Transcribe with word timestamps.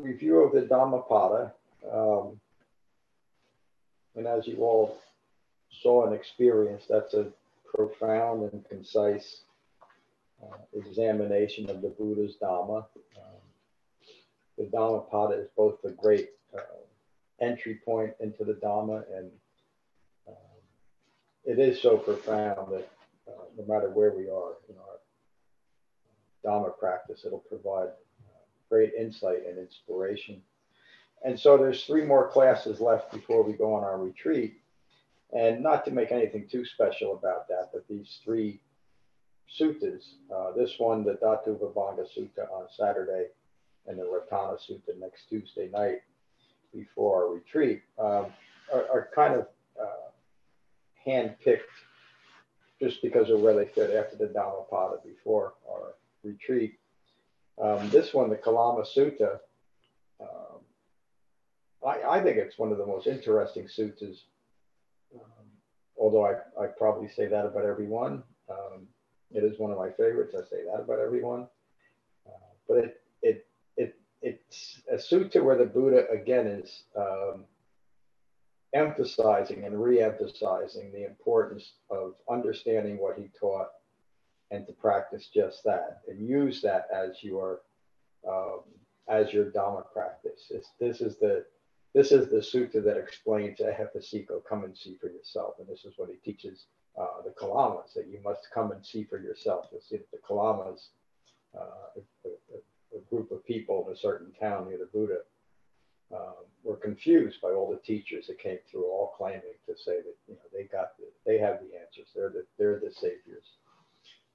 review 0.00 0.40
of 0.40 0.52
the 0.52 0.62
Dhammapada. 0.62 1.52
Um, 1.92 2.40
and 4.16 4.26
as 4.26 4.46
you 4.46 4.58
all 4.58 4.98
saw 5.82 6.06
and 6.06 6.14
experienced, 6.14 6.88
that's 6.88 7.14
a 7.14 7.28
profound 7.64 8.50
and 8.52 8.68
concise 8.68 9.42
uh, 10.42 10.56
examination 10.74 11.70
of 11.70 11.82
the 11.82 11.88
Buddha's 11.88 12.36
Dhamma. 12.42 12.84
Um, 13.16 13.40
the 14.58 14.64
Dhammapada 14.64 15.34
is 15.40 15.48
both 15.56 15.84
a 15.84 15.90
great 15.90 16.30
uh, 16.56 16.60
entry 17.40 17.80
point 17.84 18.12
into 18.20 18.44
the 18.44 18.54
Dhamma 18.54 19.04
and 19.16 19.30
um, 20.28 20.34
it 21.44 21.58
is 21.58 21.80
so 21.80 21.96
profound 21.96 22.72
that 22.72 22.88
uh, 23.28 23.44
no 23.56 23.64
matter 23.66 23.90
where 23.90 24.10
we 24.10 24.24
are 24.24 24.56
in 24.68 24.76
our 24.76 24.98
Dhamma 26.44 26.78
practice, 26.78 27.22
it'll 27.24 27.38
provide 27.38 27.88
great 28.70 28.92
insight 28.98 29.46
and 29.46 29.58
inspiration. 29.58 30.40
And 31.24 31.38
so 31.38 31.58
there's 31.58 31.84
three 31.84 32.04
more 32.04 32.28
classes 32.30 32.80
left 32.80 33.12
before 33.12 33.42
we 33.42 33.52
go 33.52 33.74
on 33.74 33.84
our 33.84 33.98
retreat. 33.98 34.54
And 35.32 35.62
not 35.62 35.84
to 35.84 35.90
make 35.90 36.10
anything 36.10 36.48
too 36.50 36.64
special 36.64 37.12
about 37.14 37.46
that, 37.48 37.70
but 37.72 37.86
these 37.88 38.20
three 38.24 38.60
suttas, 39.58 40.14
uh, 40.34 40.52
this 40.56 40.74
one, 40.78 41.04
the 41.04 41.14
Dhatu 41.14 41.58
Vibhanga 41.58 42.06
Sutta 42.16 42.50
on 42.52 42.66
Saturday, 42.76 43.26
and 43.86 43.98
the 43.98 44.02
Ratana 44.02 44.58
Sutta 44.58 44.98
next 44.98 45.28
Tuesday 45.28 45.68
night 45.72 46.00
before 46.72 47.24
our 47.24 47.34
retreat, 47.34 47.82
um, 47.98 48.26
are, 48.72 48.86
are, 48.92 49.08
kind 49.14 49.34
of 49.34 49.46
uh, 49.80 50.10
hand-picked 51.04 51.70
just 52.80 53.02
because 53.02 53.30
of 53.30 53.40
where 53.40 53.54
they 53.54 53.66
fit 53.66 53.94
after 53.94 54.16
the 54.16 54.26
Dhammapada 54.26 54.96
before 55.04 55.54
our 55.68 55.94
retreat. 56.24 56.79
Um, 57.58 57.90
this 57.90 58.14
one, 58.14 58.30
the 58.30 58.36
Kalama 58.36 58.82
Sutta, 58.82 59.38
um, 60.20 60.60
I, 61.86 62.18
I, 62.18 62.22
think 62.22 62.36
it's 62.36 62.58
one 62.58 62.72
of 62.72 62.78
the 62.78 62.86
most 62.86 63.06
interesting 63.06 63.64
suttas. 63.64 64.18
Um, 65.14 65.46
although 65.98 66.26
I, 66.26 66.62
I 66.62 66.66
probably 66.66 67.08
say 67.08 67.26
that 67.26 67.46
about 67.46 67.64
everyone. 67.64 68.22
Um, 68.50 68.86
it 69.32 69.44
is 69.44 69.58
one 69.58 69.70
of 69.70 69.78
my 69.78 69.90
favorites. 69.90 70.34
I 70.34 70.42
say 70.48 70.64
that 70.64 70.80
about 70.80 70.98
everyone. 70.98 71.46
Uh, 72.26 72.52
but 72.68 72.78
it, 72.78 73.00
it, 73.22 73.46
it, 73.76 73.94
it's 74.22 74.82
a 74.90 74.96
sutta 74.96 75.42
where 75.42 75.56
the 75.56 75.64
Buddha, 75.64 76.06
again, 76.10 76.46
is 76.46 76.84
um, 76.96 77.44
emphasizing 78.74 79.64
and 79.64 79.82
re-emphasizing 79.82 80.92
the 80.92 81.04
importance 81.04 81.72
of 81.90 82.14
understanding 82.30 82.98
what 82.98 83.18
he 83.18 83.28
taught 83.38 83.68
and 84.50 84.66
to 84.66 84.72
practice 84.72 85.28
just 85.32 85.62
that 85.64 86.00
and 86.08 86.28
use 86.28 86.60
that 86.62 86.88
as 86.94 87.22
your 87.22 87.60
um, 88.28 88.60
as 89.08 89.32
your 89.32 89.46
dhamma 89.46 89.84
practice. 89.92 90.46
It's, 90.50 90.70
this 90.78 91.00
is 91.00 91.16
the 91.16 91.44
this 91.94 92.12
is 92.12 92.28
the 92.30 92.36
sutta 92.36 92.84
that 92.84 92.96
explains 92.96 93.58
ehipassiko, 93.58 94.44
come 94.48 94.64
and 94.64 94.76
see 94.76 94.96
for 95.00 95.08
yourself. 95.10 95.54
And 95.58 95.66
this 95.66 95.84
is 95.84 95.94
what 95.96 96.08
he 96.08 96.16
teaches 96.16 96.66
uh, 96.98 97.22
the 97.24 97.30
Kalamas, 97.30 97.94
that 97.94 98.08
you 98.08 98.20
must 98.24 98.46
come 98.54 98.70
and 98.70 98.84
see 98.84 99.04
for 99.04 99.18
yourself. 99.18 99.66
You'll 99.72 99.80
see 99.80 99.96
that 99.96 100.10
the 100.12 100.18
Kalamas, 100.18 100.88
uh, 101.56 101.98
a, 102.24 102.28
a, 102.28 102.96
a, 102.98 103.00
group 103.10 103.32
of 103.32 103.44
people 103.44 103.84
in 103.86 103.92
a 103.92 103.96
certain 103.96 104.32
town 104.38 104.68
near 104.68 104.78
the 104.78 104.86
Buddha, 104.92 105.18
um, 106.14 106.44
were 106.62 106.76
confused 106.76 107.40
by 107.40 107.50
all 107.50 107.70
the 107.70 107.80
teachers 107.84 108.26
that 108.28 108.38
came 108.38 108.58
through, 108.70 108.84
all 108.84 109.14
claiming 109.16 109.58
to 109.66 109.74
say 109.76 109.96
that 109.96 110.16
you 110.28 110.34
know 110.34 110.40
they 110.52 110.64
got 110.64 110.96
the, 110.98 111.06
they 111.26 111.38
have 111.38 111.58
the 111.60 111.78
answers. 111.78 112.12
They're 112.14 112.30
the 112.30 112.44
they're 112.58 112.80
the 112.80 112.92
saviors. 112.92 113.46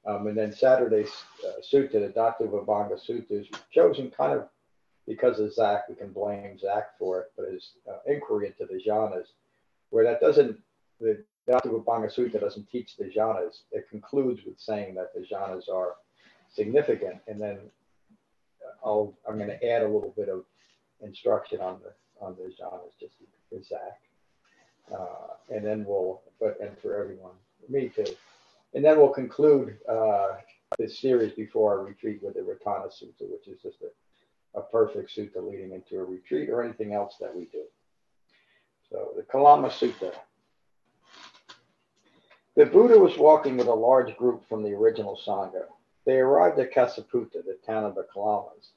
Um, 0.07 0.27
and 0.27 0.37
then 0.37 0.53
Saturday's 0.53 1.11
uh, 1.45 1.61
sutta, 1.61 1.93
the 1.93 2.13
Dhatu 2.15 2.49
Vibhanga 2.49 2.93
Sutta, 2.93 3.31
is 3.31 3.47
chosen 3.71 4.11
kind 4.11 4.33
of 4.33 4.47
because 5.07 5.39
of 5.39 5.53
Zach. 5.53 5.89
We 5.89 5.95
can 5.95 6.11
blame 6.11 6.57
Zach 6.59 6.97
for 6.99 7.21
it, 7.21 7.31
but 7.35 7.51
his 7.51 7.71
uh, 7.89 7.97
inquiry 8.05 8.47
into 8.47 8.71
the 8.71 8.79
jhanas, 8.79 9.27
where 9.89 10.03
that 10.03 10.21
doesn't, 10.21 10.59
the 10.99 11.23
Dhatu 11.49 11.67
Vibhanga 11.67 12.13
Sutta 12.13 12.39
doesn't 12.39 12.69
teach 12.69 12.97
the 12.97 13.05
jhanas. 13.05 13.61
It 13.71 13.89
concludes 13.89 14.41
with 14.45 14.59
saying 14.59 14.95
that 14.95 15.13
the 15.13 15.21
jhanas 15.21 15.69
are 15.69 15.95
significant. 16.53 17.17
And 17.27 17.41
then 17.41 17.57
I'll, 18.83 19.17
I'm 19.27 19.37
going 19.37 19.49
to 19.49 19.65
add 19.67 19.81
a 19.81 19.87
little 19.87 20.13
bit 20.15 20.29
of 20.29 20.45
instruction 21.01 21.61
on 21.61 21.79
the 21.83 21.91
on 22.21 22.35
the 22.35 22.43
jhanas 22.43 22.91
just 22.99 23.13
for 23.49 23.61
Zach. 23.63 23.99
Uh, 24.91 25.33
and 25.53 25.65
then 25.65 25.83
we'll, 25.85 26.21
but 26.39 26.57
and 26.61 26.77
for 26.79 26.95
everyone, 26.95 27.33
me 27.67 27.89
too. 27.89 28.05
And 28.75 28.83
then 28.83 28.97
we'll 28.97 29.07
conclude 29.07 29.77
uh, 29.89 30.33
this 30.77 30.99
series 30.99 31.31
before 31.31 31.79
our 31.79 31.85
retreat 31.85 32.21
with 32.21 32.33
the 32.33 32.41
Ratana 32.41 32.87
Sutta, 32.87 33.21
which 33.21 33.47
is 33.47 33.61
just 33.63 33.77
a, 33.81 34.59
a 34.59 34.63
perfect 34.63 35.15
sutta 35.15 35.37
leading 35.37 35.71
into 35.71 35.97
a 35.97 36.03
retreat 36.03 36.49
or 36.49 36.61
anything 36.61 36.93
else 36.93 37.15
that 37.21 37.33
we 37.33 37.45
do. 37.45 37.63
So 38.91 39.11
the 39.15 39.23
Kalama 39.23 39.69
Sutta. 39.69 40.11
The 42.57 42.65
Buddha 42.65 42.99
was 42.99 43.17
walking 43.17 43.55
with 43.55 43.67
a 43.67 43.73
large 43.73 44.15
group 44.17 44.47
from 44.49 44.61
the 44.61 44.73
original 44.73 45.17
Sangha. 45.25 45.63
They 46.05 46.17
arrived 46.17 46.59
at 46.59 46.73
Kesaputta, 46.73 47.45
the 47.45 47.57
town 47.65 47.85
of 47.85 47.95
the 47.95 48.05
Kalamas. 48.13 48.71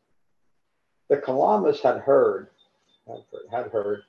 The 1.08 1.16
Kalamas 1.16 1.80
had 1.80 1.98
heard, 1.98 2.50
had 3.08 3.24
heard, 3.32 3.50
had 3.50 3.70
heard 3.72 4.02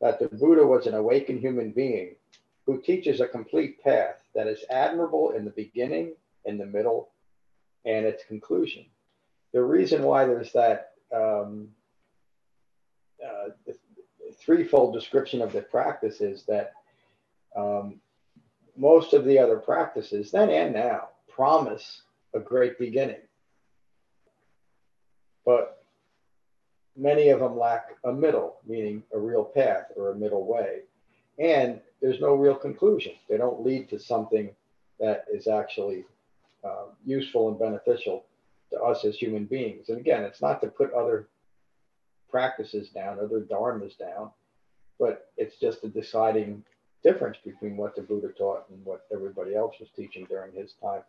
that 0.00 0.18
the 0.18 0.28
Buddha 0.28 0.66
was 0.66 0.88
an 0.88 0.94
awakened 0.94 1.38
human 1.38 1.70
being 1.70 2.16
who 2.66 2.80
teaches 2.82 3.20
a 3.20 3.28
complete 3.28 3.82
path 3.82 4.16
that 4.34 4.46
is 4.46 4.64
admirable 4.70 5.30
in 5.30 5.44
the 5.44 5.52
beginning, 5.52 6.14
in 6.44 6.58
the 6.58 6.66
middle, 6.66 7.10
and 7.84 8.04
its 8.04 8.24
conclusion. 8.24 8.84
The 9.52 9.62
reason 9.62 10.02
why 10.02 10.24
there's 10.24 10.52
that 10.52 10.90
um, 11.14 11.68
uh, 13.24 13.50
threefold 14.40 14.94
description 14.94 15.40
of 15.40 15.52
the 15.52 15.62
practice 15.62 16.20
is 16.20 16.44
that 16.44 16.72
um, 17.56 18.00
most 18.76 19.14
of 19.14 19.24
the 19.24 19.38
other 19.38 19.56
practices, 19.56 20.30
then 20.30 20.50
and 20.50 20.74
now, 20.74 21.08
promise 21.28 22.02
a 22.34 22.40
great 22.40 22.78
beginning. 22.78 23.20
But 25.44 25.84
many 26.96 27.28
of 27.28 27.40
them 27.40 27.58
lack 27.58 27.96
a 28.04 28.12
middle, 28.12 28.56
meaning 28.66 29.02
a 29.14 29.18
real 29.18 29.44
path 29.44 29.86
or 29.96 30.10
a 30.10 30.14
middle 30.14 30.44
way. 30.44 30.80
And 31.38 31.80
there's 32.00 32.20
no 32.20 32.34
real 32.34 32.54
conclusion. 32.54 33.12
They 33.28 33.36
don't 33.36 33.64
lead 33.64 33.88
to 33.90 33.98
something 33.98 34.50
that 34.98 35.24
is 35.32 35.46
actually 35.46 36.04
uh, 36.64 36.86
useful 37.04 37.48
and 37.48 37.58
beneficial 37.58 38.24
to 38.70 38.80
us 38.80 39.04
as 39.04 39.16
human 39.16 39.44
beings. 39.44 39.88
And 39.88 39.98
again, 39.98 40.24
it's 40.24 40.42
not 40.42 40.60
to 40.62 40.68
put 40.68 40.92
other 40.92 41.28
practices 42.28 42.88
down, 42.88 43.18
other 43.18 43.40
dharmas 43.40 43.96
down, 43.98 44.30
but 44.98 45.30
it's 45.36 45.56
just 45.56 45.84
a 45.84 45.88
deciding 45.88 46.64
difference 47.02 47.36
between 47.44 47.76
what 47.76 47.94
the 47.94 48.02
Buddha 48.02 48.28
taught 48.28 48.68
and 48.70 48.84
what 48.84 49.06
everybody 49.12 49.54
else 49.54 49.76
was 49.78 49.88
teaching 49.94 50.26
during 50.28 50.52
his 50.52 50.72
time, 50.82 51.02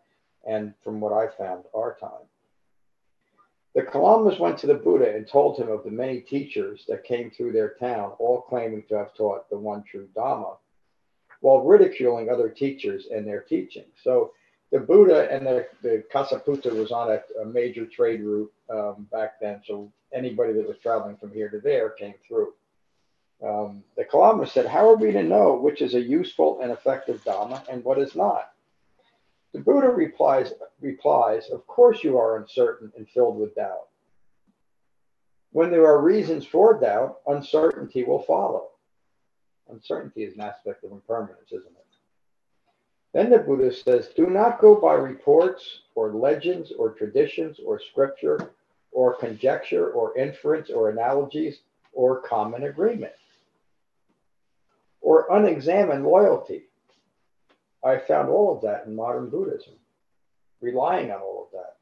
and 0.48 0.74
from 0.84 1.00
what 1.00 1.14
I 1.14 1.28
found, 1.36 1.64
our 1.74 1.98
time. 2.00 2.28
The 3.78 3.84
Kalamas 3.84 4.40
went 4.40 4.58
to 4.58 4.66
the 4.66 4.74
Buddha 4.74 5.14
and 5.16 5.28
told 5.28 5.60
him 5.60 5.70
of 5.70 5.84
the 5.84 5.92
many 5.92 6.22
teachers 6.22 6.84
that 6.88 7.04
came 7.04 7.30
through 7.30 7.52
their 7.52 7.76
town, 7.80 8.14
all 8.18 8.42
claiming 8.42 8.82
to 8.90 8.98
have 8.98 9.14
taught 9.14 9.48
the 9.52 9.60
one 9.60 9.84
true 9.84 10.10
Dhamma, 10.16 10.58
while 11.42 11.62
ridiculing 11.62 12.28
other 12.28 12.50
teachers 12.50 13.06
and 13.14 13.28
their 13.28 13.42
teaching. 13.42 13.86
So 14.04 14.32
the 14.72 14.80
Buddha 14.80 15.32
and 15.32 15.46
the, 15.46 15.68
the 15.84 16.04
Kesaputta 16.12 16.74
was 16.74 16.92
on 16.92 17.12
a, 17.12 17.22
a 17.40 17.46
major 17.46 17.86
trade 17.86 18.22
route 18.22 18.52
um, 18.72 19.08
back 19.12 19.40
then. 19.40 19.62
So 19.68 19.94
anybody 20.12 20.54
that 20.54 20.68
was 20.68 20.80
traveling 20.82 21.18
from 21.18 21.32
here 21.32 21.50
to 21.50 21.60
there 21.60 21.92
came 21.92 22.16
through. 22.28 22.54
Um, 23.48 23.84
the 23.96 24.06
Kalama 24.06 24.48
said, 24.48 24.66
How 24.66 24.90
are 24.90 24.96
we 24.96 25.12
to 25.12 25.22
know 25.22 25.56
which 25.56 25.84
is 25.84 25.94
a 25.94 26.02
useful 26.02 26.62
and 26.62 26.72
effective 26.72 27.24
Dhamma 27.24 27.62
and 27.70 27.84
what 27.84 28.00
is 28.00 28.16
not? 28.16 28.54
The 29.54 29.60
Buddha 29.60 29.90
replies, 29.90 30.54
replies, 30.82 31.50
Of 31.50 31.66
course 31.68 32.04
you 32.04 32.18
are 32.18 32.38
uncertain 32.38 32.92
and 32.98 33.08
filled 33.10 33.38
with 33.38 33.56
doubt. 33.56 33.88
When 35.52 35.72
there 35.72 35.86
are 35.86 36.02
reasons 36.02 36.46
for 36.46 36.80
doubt, 36.80 37.20
uncertainty 37.26 38.04
will 38.04 38.22
follow. 38.22 38.70
Uncertainty 39.70 40.24
is 40.24 40.36
an 40.36 40.42
aspect 40.42 40.84
of 40.84 40.92
impermanence, 40.92 41.52
isn't 41.52 41.66
it? 41.66 41.88
Then 43.14 43.32
the 43.32 43.40
Buddha 43.40 43.74
says, 43.74 44.10
Do 44.10 44.28
not 44.28 44.62
go 44.62 44.76
by 44.76 44.94
reports 44.94 45.80
or 45.96 46.14
legends 46.14 46.72
or 46.72 46.92
traditions 46.92 47.60
or 47.60 47.80
scripture 47.80 48.52
or 48.92 49.16
conjecture 49.16 49.90
or 49.90 50.18
inference 50.18 50.70
or 50.70 50.90
analogies 50.90 51.62
or 51.94 52.22
common 52.22 52.64
agreement, 52.64 53.14
or 55.02 55.26
unexamined 55.32 56.06
loyalty. 56.06 56.67
I 57.88 58.00
found 58.00 58.30
all 58.30 58.56
of 58.56 58.62
that 58.64 58.86
in 58.86 58.96
modern 58.96 59.30
Buddhism, 59.30 59.74
relying 60.62 61.12
on 61.12 61.22
all 61.22 61.44
of 61.46 61.52
that. 61.60 61.76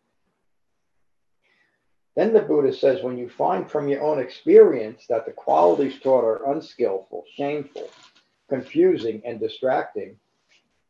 Then 2.16 2.32
the 2.34 2.42
Buddha 2.42 2.74
says 2.74 3.04
when 3.04 3.18
you 3.18 3.28
find 3.30 3.70
from 3.70 3.90
your 3.90 4.02
own 4.02 4.20
experience 4.20 5.06
that 5.10 5.26
the 5.26 5.34
qualities 5.34 6.00
taught 6.00 6.24
are 6.24 6.52
unskillful, 6.52 7.26
shameful, 7.36 7.90
confusing, 8.48 9.22
and 9.26 9.40
distracting, 9.40 10.18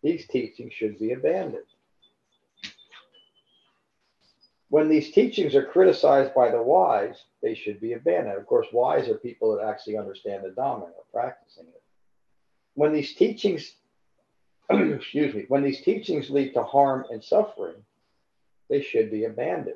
these 0.03 0.27
teachings 0.27 0.73
should 0.73 1.00
be 1.00 1.13
abandoned. 1.13 1.65
When 4.69 4.89
these 4.89 5.12
teachings 5.12 5.56
are 5.56 5.65
criticized 5.65 6.35
by 6.35 6.51
the 6.51 6.62
wise, 6.62 7.23
they 7.41 7.56
should 7.56 7.79
be 7.79 7.94
abandoned. 7.94 8.38
Of 8.38 8.45
course, 8.45 8.67
wise 8.71 9.07
are 9.07 9.15
people 9.15 9.56
that 9.56 9.65
actually 9.65 9.97
understand 9.97 10.44
the 10.44 10.50
Dhamma 10.50 10.85
and 10.85 10.94
are 10.94 11.12
practicing 11.12 11.65
it. 11.67 11.81
When 12.73 12.94
these 12.94 13.15
teachings, 13.15 13.71
excuse 14.69 15.33
me, 15.33 15.45
when 15.47 15.63
these 15.63 15.81
teachings 15.81 16.29
lead 16.29 16.53
to 16.53 16.63
harm 16.63 17.06
and 17.09 17.23
suffering, 17.23 17.75
they 18.69 18.81
should 18.81 19.12
be 19.12 19.25
abandoned. 19.25 19.75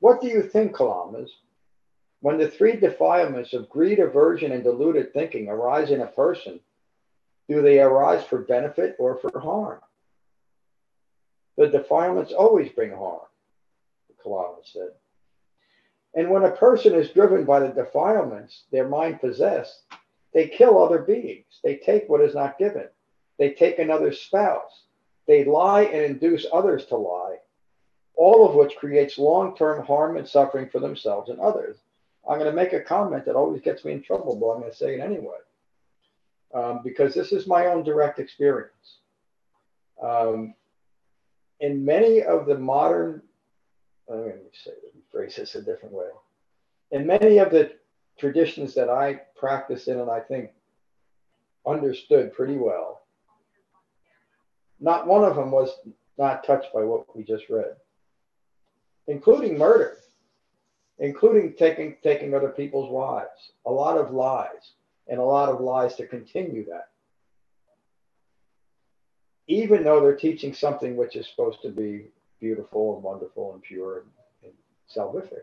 What 0.00 0.20
do 0.20 0.28
you 0.28 0.42
think, 0.42 0.74
Kalamas? 0.74 1.30
When 2.20 2.38
the 2.38 2.48
three 2.48 2.76
defilements 2.76 3.52
of 3.52 3.68
greed, 3.70 3.98
aversion, 3.98 4.52
and 4.52 4.62
deluded 4.62 5.12
thinking 5.12 5.48
arise 5.48 5.90
in 5.90 6.00
a 6.00 6.06
person, 6.06 6.60
do 7.48 7.62
they 7.62 7.80
arise 7.80 8.24
for 8.24 8.38
benefit 8.38 8.96
or 8.98 9.16
for 9.16 9.38
harm? 9.38 9.80
The 11.56 11.68
defilements 11.68 12.32
always 12.32 12.70
bring 12.70 12.90
harm, 12.90 13.26
Kalama 14.22 14.58
said. 14.64 14.90
And 16.14 16.30
when 16.30 16.44
a 16.44 16.50
person 16.50 16.94
is 16.94 17.10
driven 17.10 17.44
by 17.44 17.60
the 17.60 17.68
defilements, 17.68 18.64
their 18.72 18.88
mind 18.88 19.20
possessed, 19.20 19.82
they 20.32 20.48
kill 20.48 20.82
other 20.82 21.00
beings. 21.00 21.60
They 21.62 21.76
take 21.76 22.08
what 22.08 22.20
is 22.20 22.34
not 22.34 22.58
given. 22.58 22.88
They 23.40 23.50
take 23.50 23.80
another 23.80 24.12
spouse. 24.12 24.84
They 25.26 25.44
lie 25.44 25.82
and 25.82 26.04
induce 26.04 26.46
others 26.52 26.86
to 26.86 26.96
lie 26.96 27.38
all 28.20 28.46
of 28.46 28.54
which 28.54 28.76
creates 28.76 29.16
long 29.16 29.56
term 29.56 29.82
harm 29.86 30.18
and 30.18 30.28
suffering 30.28 30.68
for 30.68 30.78
themselves 30.78 31.30
and 31.30 31.40
others. 31.40 31.78
I'm 32.28 32.38
going 32.38 32.50
to 32.50 32.56
make 32.56 32.74
a 32.74 32.80
comment 32.82 33.24
that 33.24 33.34
always 33.34 33.62
gets 33.62 33.82
me 33.82 33.92
in 33.92 34.02
trouble, 34.02 34.36
but 34.36 34.50
I'm 34.50 34.60
going 34.60 34.70
to 34.70 34.76
say 34.76 34.96
it 34.96 35.00
anyway, 35.00 35.38
um, 36.52 36.82
because 36.84 37.14
this 37.14 37.32
is 37.32 37.46
my 37.46 37.68
own 37.68 37.82
direct 37.82 38.18
experience. 38.18 38.98
Um, 40.02 40.52
in 41.60 41.82
many 41.82 42.22
of 42.22 42.44
the 42.44 42.58
modern, 42.58 43.22
let 44.06 44.26
me 44.26 44.32
say, 44.52 44.72
phrase 45.10 45.36
this 45.36 45.54
a 45.54 45.62
different 45.62 45.94
way. 45.94 46.08
In 46.90 47.06
many 47.06 47.38
of 47.38 47.50
the 47.50 47.72
traditions 48.18 48.74
that 48.74 48.90
I 48.90 49.22
practice 49.34 49.88
in 49.88 49.98
and 49.98 50.10
I 50.10 50.20
think 50.20 50.50
understood 51.66 52.34
pretty 52.34 52.58
well, 52.58 52.99
not 54.80 55.06
one 55.06 55.24
of 55.24 55.36
them 55.36 55.50
was 55.50 55.70
not 56.18 56.44
touched 56.44 56.72
by 56.72 56.82
what 56.82 57.14
we 57.16 57.22
just 57.22 57.48
read 57.48 57.76
including 59.10 59.58
murder, 59.58 59.98
including 60.98 61.54
taking 61.58 61.96
taking 62.02 62.34
other 62.34 62.50
people's 62.50 62.90
wives. 62.90 63.52
A 63.66 63.70
lot 63.70 63.98
of 63.98 64.12
lies, 64.12 64.72
and 65.08 65.18
a 65.18 65.24
lot 65.24 65.48
of 65.48 65.60
lies 65.60 65.96
to 65.96 66.06
continue 66.06 66.64
that. 66.66 66.88
Even 69.48 69.82
though 69.82 70.00
they're 70.00 70.16
teaching 70.16 70.54
something 70.54 70.96
which 70.96 71.16
is 71.16 71.28
supposed 71.28 71.60
to 71.62 71.70
be 71.70 72.06
beautiful 72.40 72.94
and 72.94 73.02
wonderful 73.02 73.52
and 73.52 73.62
pure 73.62 73.98
and, 73.98 74.08
and 74.44 74.52
salvific. 74.88 75.42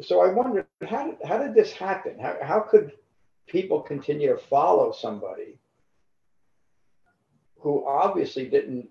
So 0.00 0.20
I 0.20 0.32
wondered 0.32 0.66
how 0.86 1.06
did, 1.06 1.16
how 1.24 1.38
did 1.38 1.54
this 1.54 1.72
happen? 1.72 2.18
How, 2.20 2.36
how 2.42 2.60
could 2.60 2.92
people 3.46 3.80
continue 3.80 4.28
to 4.28 4.36
follow 4.36 4.92
somebody 4.92 5.58
who 7.60 7.86
obviously 7.86 8.48
didn't 8.48 8.88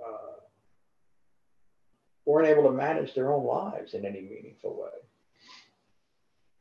uh, 0.00 0.40
weren't 2.24 2.48
able 2.48 2.64
to 2.64 2.70
manage 2.70 3.14
their 3.14 3.32
own 3.32 3.44
lives 3.44 3.94
in 3.94 4.04
any 4.04 4.20
meaningful 4.20 4.76
way. 4.76 4.90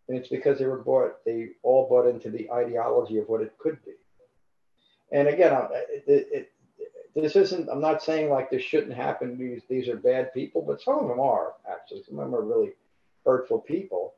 And 0.07 0.17
it's 0.17 0.29
because 0.29 0.59
they 0.59 0.65
were 0.65 0.83
bought, 0.83 1.23
they 1.25 1.49
all 1.63 1.89
bought 1.89 2.07
into 2.07 2.29
the 2.29 2.51
ideology 2.51 3.17
of 3.17 3.27
what 3.27 3.41
it 3.41 3.57
could 3.57 3.83
be. 3.83 3.93
And 5.11 5.27
again, 5.27 5.53
it, 5.71 6.27
it, 6.31 6.51
this 7.15 7.35
isn't, 7.35 7.69
I'm 7.69 7.81
not 7.81 8.03
saying 8.03 8.29
like 8.29 8.49
this 8.49 8.61
shouldn't 8.61 8.93
happen. 8.93 9.37
These, 9.37 9.61
these 9.69 9.87
are 9.87 9.95
bad 9.95 10.33
people, 10.33 10.61
but 10.61 10.81
some 10.81 10.99
of 10.99 11.07
them 11.07 11.19
are 11.19 11.53
actually. 11.71 12.03
Some 12.03 12.19
of 12.19 12.25
them 12.25 12.35
are 12.35 12.43
really 12.43 12.73
hurtful 13.25 13.59
people. 13.59 14.13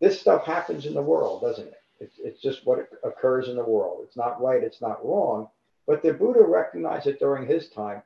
This 0.00 0.20
stuff 0.20 0.44
happens 0.44 0.84
in 0.84 0.94
the 0.94 1.02
world, 1.02 1.42
doesn't 1.42 1.68
it? 1.68 1.82
It's, 2.00 2.18
it's 2.18 2.42
just 2.42 2.66
what 2.66 2.88
occurs 3.04 3.48
in 3.48 3.56
the 3.56 3.64
world. 3.64 4.00
It's 4.04 4.16
not 4.16 4.42
right, 4.42 4.62
it's 4.62 4.80
not 4.80 5.04
wrong. 5.04 5.48
But 5.90 6.02
the 6.02 6.12
Buddha 6.12 6.44
recognized 6.44 7.08
it 7.08 7.18
during 7.18 7.48
his 7.48 7.68
time, 7.68 8.04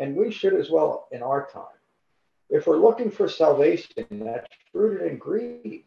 and 0.00 0.16
we 0.16 0.32
should 0.32 0.52
as 0.52 0.68
well 0.68 1.06
in 1.12 1.22
our 1.22 1.46
time. 1.46 1.78
If 2.48 2.66
we're 2.66 2.76
looking 2.76 3.08
for 3.08 3.28
salvation, 3.28 4.04
that's 4.10 4.48
rooted 4.74 5.12
in 5.12 5.16
greed. 5.16 5.84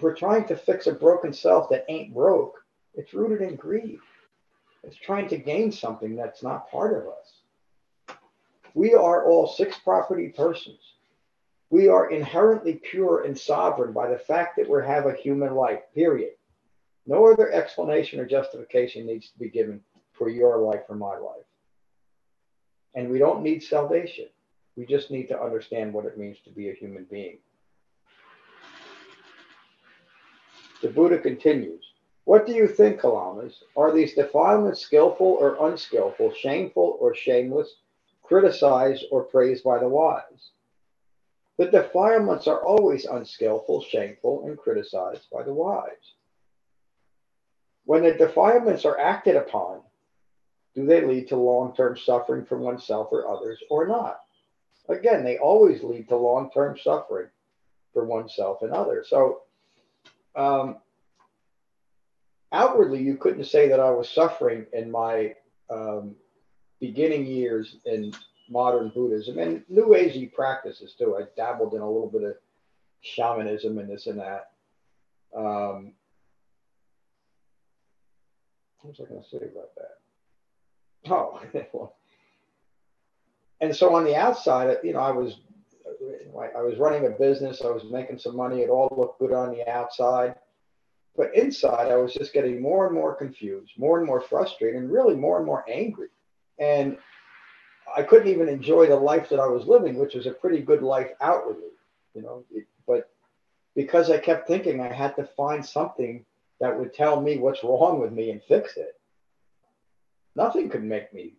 We're 0.00 0.16
trying 0.16 0.48
to 0.48 0.56
fix 0.56 0.88
a 0.88 0.92
broken 0.92 1.32
self 1.32 1.68
that 1.68 1.84
ain't 1.88 2.12
broke, 2.12 2.64
it's 2.94 3.14
rooted 3.14 3.48
in 3.48 3.54
greed. 3.54 4.00
It's 4.82 4.96
trying 4.96 5.28
to 5.28 5.36
gain 5.36 5.70
something 5.70 6.16
that's 6.16 6.42
not 6.42 6.68
part 6.68 6.96
of 6.96 7.06
us. 7.06 8.18
We 8.74 8.94
are 8.94 9.24
all 9.24 9.46
six 9.46 9.78
property 9.78 10.30
persons. 10.30 10.80
We 11.70 11.86
are 11.86 12.10
inherently 12.10 12.80
pure 12.90 13.22
and 13.22 13.38
sovereign 13.38 13.92
by 13.92 14.08
the 14.08 14.18
fact 14.18 14.56
that 14.56 14.68
we 14.68 14.84
have 14.84 15.06
a 15.06 15.14
human 15.14 15.54
life, 15.54 15.82
period. 15.94 16.32
No 17.10 17.26
other 17.26 17.50
explanation 17.50 18.20
or 18.20 18.24
justification 18.24 19.04
needs 19.04 19.30
to 19.32 19.38
be 19.40 19.48
given 19.48 19.80
for 20.12 20.28
your 20.28 20.58
life 20.58 20.82
or 20.88 20.94
my 20.94 21.16
life. 21.16 21.44
And 22.94 23.10
we 23.10 23.18
don't 23.18 23.42
need 23.42 23.64
salvation. 23.64 24.26
We 24.76 24.86
just 24.86 25.10
need 25.10 25.26
to 25.26 25.42
understand 25.42 25.92
what 25.92 26.04
it 26.04 26.16
means 26.16 26.36
to 26.44 26.50
be 26.50 26.70
a 26.70 26.74
human 26.74 27.08
being. 27.10 27.38
The 30.82 30.88
Buddha 30.88 31.18
continues 31.18 31.84
What 32.26 32.46
do 32.46 32.52
you 32.52 32.68
think, 32.68 33.00
Kalamas? 33.00 33.54
Are 33.76 33.92
these 33.92 34.14
defilements 34.14 34.80
skillful 34.80 35.36
or 35.40 35.68
unskillful, 35.68 36.32
shameful 36.34 36.96
or 37.00 37.16
shameless, 37.16 37.74
criticized 38.22 39.06
or 39.10 39.24
praised 39.24 39.64
by 39.64 39.80
the 39.80 39.88
wise? 39.88 40.52
The 41.58 41.72
defilements 41.72 42.46
are 42.46 42.64
always 42.64 43.04
unskillful, 43.04 43.82
shameful, 43.82 44.46
and 44.46 44.56
criticized 44.56 45.26
by 45.32 45.42
the 45.42 45.52
wise. 45.52 46.14
When 47.90 48.04
the 48.04 48.12
defilements 48.12 48.84
are 48.84 49.00
acted 49.00 49.34
upon, 49.34 49.80
do 50.76 50.86
they 50.86 51.04
lead 51.04 51.26
to 51.30 51.36
long 51.36 51.74
term 51.74 51.96
suffering 51.96 52.44
from 52.44 52.60
oneself 52.60 53.08
or 53.10 53.26
others 53.26 53.58
or 53.68 53.88
not? 53.88 54.20
again, 54.88 55.24
they 55.24 55.38
always 55.38 55.82
lead 55.82 56.06
to 56.08 56.16
long 56.16 56.52
term 56.52 56.78
suffering 56.78 57.26
for 57.92 58.04
oneself 58.04 58.62
and 58.62 58.70
others. 58.72 59.08
So, 59.10 59.40
um, 60.36 60.76
outwardly, 62.52 63.02
you 63.02 63.16
couldn't 63.16 63.46
say 63.46 63.66
that 63.66 63.80
I 63.80 63.90
was 63.90 64.08
suffering 64.08 64.66
in 64.72 64.88
my 64.88 65.34
um, 65.68 66.14
beginning 66.78 67.26
years 67.26 67.78
in 67.86 68.12
modern 68.48 68.90
Buddhism 68.90 69.40
and 69.40 69.64
New 69.68 69.88
Agey 69.88 70.32
practices 70.32 70.94
too. 70.96 71.16
I 71.16 71.22
dabbled 71.36 71.74
in 71.74 71.80
a 71.80 71.90
little 71.90 72.08
bit 72.08 72.22
of 72.22 72.36
shamanism 73.00 73.78
and 73.78 73.90
this 73.90 74.06
and 74.06 74.20
that. 74.20 74.52
Um, 75.36 75.94
what 78.82 78.98
was 78.98 79.00
I 79.00 79.08
going 79.08 79.22
to 79.22 79.28
say 79.28 79.36
about 79.38 79.74
that? 79.76 81.10
Oh, 81.12 81.40
well, 81.72 81.96
and 83.60 83.74
so 83.74 83.94
on 83.94 84.04
the 84.04 84.16
outside, 84.16 84.70
uh, 84.70 84.76
you 84.82 84.92
know, 84.92 85.00
I 85.00 85.10
was 85.10 85.36
I 86.54 86.62
was 86.62 86.78
running 86.78 87.06
a 87.06 87.10
business. 87.10 87.62
I 87.62 87.70
was 87.70 87.84
making 87.90 88.18
some 88.18 88.36
money. 88.36 88.60
It 88.60 88.70
all 88.70 88.92
looked 88.96 89.18
good 89.18 89.32
on 89.32 89.50
the 89.50 89.68
outside, 89.68 90.34
but 91.16 91.34
inside, 91.34 91.90
I 91.90 91.96
was 91.96 92.14
just 92.14 92.32
getting 92.32 92.62
more 92.62 92.86
and 92.86 92.94
more 92.94 93.14
confused, 93.14 93.72
more 93.76 93.98
and 93.98 94.06
more 94.06 94.20
frustrated, 94.20 94.80
and 94.80 94.90
really 94.90 95.14
more 95.14 95.36
and 95.36 95.46
more 95.46 95.64
angry. 95.68 96.08
And 96.58 96.96
I 97.96 98.02
couldn't 98.02 98.28
even 98.28 98.48
enjoy 98.48 98.86
the 98.86 98.96
life 98.96 99.28
that 99.30 99.40
I 99.40 99.46
was 99.46 99.66
living, 99.66 99.96
which 99.96 100.14
was 100.14 100.26
a 100.26 100.32
pretty 100.32 100.60
good 100.60 100.82
life 100.82 101.10
outwardly, 101.20 101.70
you 102.14 102.22
know. 102.22 102.44
It, 102.50 102.66
but 102.86 103.10
because 103.74 104.10
I 104.10 104.18
kept 104.18 104.46
thinking 104.46 104.80
I 104.80 104.92
had 104.92 105.16
to 105.16 105.24
find 105.24 105.64
something 105.64 106.24
that 106.60 106.78
would 106.78 106.92
tell 106.92 107.20
me 107.20 107.38
what's 107.38 107.64
wrong 107.64 108.00
with 108.00 108.12
me 108.12 108.30
and 108.30 108.42
fix 108.42 108.76
it, 108.76 109.00
nothing 110.36 110.68
could 110.68 110.84
make 110.84 111.12
me 111.12 111.34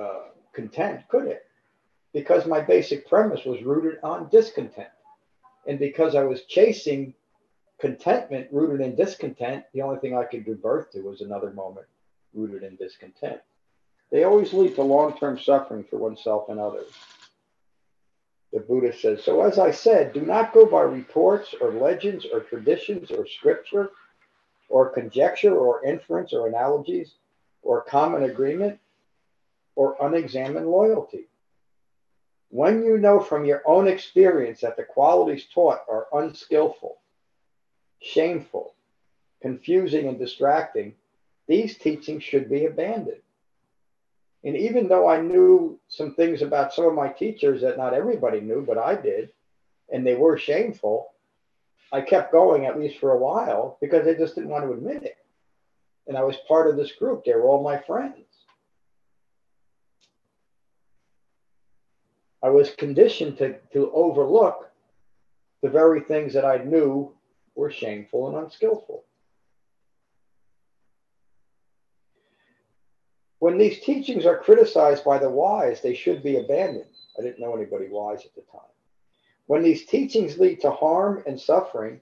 uh, 0.00 0.28
content, 0.52 1.00
could 1.08 1.26
it? 1.26 1.44
Because 2.12 2.46
my 2.46 2.60
basic 2.60 3.08
premise 3.08 3.44
was 3.44 3.62
rooted 3.62 3.98
on 4.02 4.28
discontent. 4.28 4.88
And 5.66 5.78
because 5.78 6.14
I 6.14 6.24
was 6.24 6.44
chasing 6.44 7.14
contentment 7.80 8.48
rooted 8.52 8.80
in 8.80 8.94
discontent, 8.94 9.64
the 9.72 9.82
only 9.82 9.98
thing 9.98 10.16
I 10.16 10.24
could 10.24 10.44
give 10.44 10.62
birth 10.62 10.90
to 10.92 11.00
was 11.00 11.20
another 11.20 11.50
moment 11.50 11.86
rooted 12.32 12.62
in 12.62 12.76
discontent. 12.76 13.40
They 14.10 14.24
always 14.24 14.52
lead 14.52 14.74
to 14.76 14.82
long 14.82 15.16
term 15.18 15.38
suffering 15.38 15.84
for 15.84 15.96
oneself 15.96 16.48
and 16.48 16.60
others. 16.60 16.92
The 18.52 18.60
Buddha 18.60 18.94
says, 18.94 19.24
So 19.24 19.42
as 19.42 19.58
I 19.58 19.70
said, 19.70 20.12
do 20.12 20.20
not 20.20 20.52
go 20.52 20.66
by 20.66 20.82
reports 20.82 21.54
or 21.60 21.72
legends 21.72 22.26
or 22.30 22.40
traditions 22.40 23.10
or 23.10 23.26
scripture 23.26 23.90
or 24.72 24.88
conjecture 24.88 25.54
or 25.54 25.84
inference 25.84 26.32
or 26.32 26.48
analogies 26.48 27.12
or 27.62 27.82
common 27.82 28.22
agreement 28.22 28.78
or 29.76 29.96
unexamined 30.00 30.66
loyalty. 30.66 31.28
When 32.48 32.82
you 32.82 32.96
know 32.96 33.20
from 33.20 33.44
your 33.44 33.62
own 33.66 33.86
experience 33.86 34.62
that 34.62 34.78
the 34.78 34.82
qualities 34.82 35.44
taught 35.54 35.80
are 35.90 36.06
unskillful, 36.14 36.96
shameful, 38.00 38.74
confusing, 39.42 40.08
and 40.08 40.18
distracting, 40.18 40.94
these 41.46 41.76
teachings 41.76 42.24
should 42.24 42.48
be 42.48 42.64
abandoned. 42.64 43.20
And 44.42 44.56
even 44.56 44.88
though 44.88 45.06
I 45.06 45.20
knew 45.20 45.78
some 45.88 46.14
things 46.14 46.40
about 46.40 46.72
some 46.72 46.86
of 46.86 46.94
my 46.94 47.08
teachers 47.08 47.60
that 47.60 47.76
not 47.76 47.92
everybody 47.92 48.40
knew, 48.40 48.64
but 48.66 48.78
I 48.78 48.94
did, 48.94 49.32
and 49.92 50.06
they 50.06 50.14
were 50.14 50.38
shameful, 50.38 51.12
I 51.92 52.00
kept 52.00 52.32
going 52.32 52.64
at 52.64 52.80
least 52.80 52.98
for 52.98 53.12
a 53.12 53.18
while 53.18 53.76
because 53.80 54.06
I 54.06 54.14
just 54.14 54.34
didn't 54.34 54.50
want 54.50 54.64
to 54.64 54.72
admit 54.72 55.02
it. 55.02 55.18
And 56.08 56.16
I 56.16 56.24
was 56.24 56.36
part 56.48 56.68
of 56.68 56.76
this 56.76 56.92
group. 56.92 57.24
They 57.24 57.34
were 57.34 57.46
all 57.46 57.62
my 57.62 57.78
friends. 57.78 58.24
I 62.42 62.48
was 62.48 62.70
conditioned 62.70 63.38
to, 63.38 63.56
to 63.72 63.92
overlook 63.92 64.70
the 65.62 65.68
very 65.68 66.00
things 66.00 66.32
that 66.34 66.44
I 66.44 66.58
knew 66.58 67.12
were 67.54 67.70
shameful 67.70 68.28
and 68.28 68.44
unskillful. 68.44 69.04
When 73.38 73.58
these 73.58 73.80
teachings 73.80 74.24
are 74.24 74.38
criticized 74.38 75.04
by 75.04 75.18
the 75.18 75.30
wise, 75.30 75.80
they 75.82 75.94
should 75.94 76.22
be 76.22 76.36
abandoned. 76.36 76.86
I 77.18 77.22
didn't 77.22 77.40
know 77.40 77.54
anybody 77.54 77.88
wise 77.90 78.24
at 78.24 78.34
the 78.34 78.42
time. 78.50 78.60
When 79.46 79.62
these 79.62 79.86
teachings 79.86 80.38
lead 80.38 80.60
to 80.60 80.70
harm 80.70 81.22
and 81.26 81.40
suffering, 81.40 82.00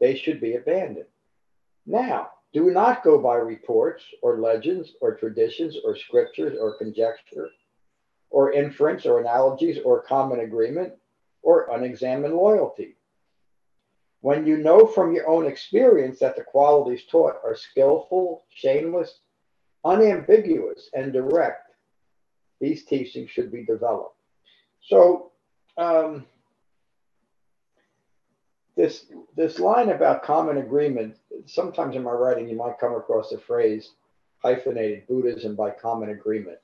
they 0.00 0.16
should 0.16 0.40
be 0.40 0.54
abandoned. 0.54 1.06
Now, 1.86 2.30
do 2.52 2.70
not 2.70 3.02
go 3.02 3.18
by 3.18 3.36
reports 3.36 4.04
or 4.22 4.40
legends 4.40 4.92
or 5.00 5.16
traditions 5.16 5.76
or 5.84 5.96
scriptures 5.96 6.58
or 6.60 6.76
conjecture 6.78 7.48
or 8.30 8.52
inference 8.52 9.06
or 9.06 9.20
analogies 9.20 9.78
or 9.84 10.02
common 10.02 10.40
agreement 10.40 10.92
or 11.42 11.70
unexamined 11.74 12.34
loyalty. 12.34 12.96
When 14.20 14.46
you 14.46 14.58
know 14.58 14.86
from 14.86 15.12
your 15.14 15.28
own 15.28 15.46
experience 15.46 16.20
that 16.20 16.36
the 16.36 16.44
qualities 16.44 17.02
taught 17.10 17.36
are 17.44 17.56
skillful, 17.56 18.44
shameless, 18.50 19.18
unambiguous, 19.84 20.90
and 20.94 21.12
direct, 21.12 21.70
these 22.60 22.84
teachings 22.84 23.30
should 23.30 23.50
be 23.50 23.64
developed. 23.64 24.16
So, 24.80 25.32
um, 25.76 26.24
this 28.76 29.06
this 29.36 29.58
line 29.58 29.90
about 29.90 30.22
common 30.22 30.58
agreement. 30.58 31.16
Sometimes 31.46 31.96
in 31.96 32.02
my 32.02 32.12
writing, 32.12 32.48
you 32.48 32.56
might 32.56 32.78
come 32.78 32.94
across 32.94 33.30
the 33.30 33.38
phrase 33.38 33.92
hyphenated 34.38 35.06
Buddhism 35.06 35.54
by 35.54 35.70
common 35.70 36.10
agreement. 36.10 36.58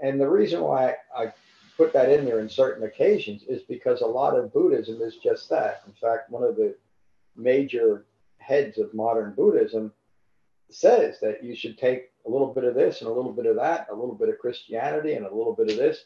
And 0.00 0.20
the 0.20 0.28
reason 0.28 0.60
why 0.60 0.94
I 1.16 1.32
put 1.76 1.92
that 1.92 2.10
in 2.10 2.24
there 2.24 2.40
in 2.40 2.48
certain 2.48 2.84
occasions 2.84 3.42
is 3.48 3.62
because 3.62 4.00
a 4.00 4.06
lot 4.06 4.38
of 4.38 4.52
Buddhism 4.52 5.00
is 5.00 5.16
just 5.16 5.48
that. 5.50 5.82
In 5.86 5.92
fact, 5.94 6.30
one 6.30 6.44
of 6.44 6.56
the 6.56 6.76
major 7.36 8.04
heads 8.38 8.78
of 8.78 8.94
modern 8.94 9.34
Buddhism 9.34 9.92
says 10.70 11.18
that 11.20 11.42
you 11.42 11.54
should 11.54 11.78
take 11.78 12.10
a 12.26 12.30
little 12.30 12.52
bit 12.52 12.64
of 12.64 12.74
this 12.74 13.00
and 13.00 13.10
a 13.10 13.12
little 13.12 13.32
bit 13.32 13.46
of 13.46 13.56
that, 13.56 13.88
a 13.90 13.94
little 13.94 14.14
bit 14.14 14.28
of 14.28 14.38
Christianity 14.38 15.14
and 15.14 15.26
a 15.26 15.34
little 15.34 15.54
bit 15.54 15.70
of 15.70 15.76
this, 15.76 16.04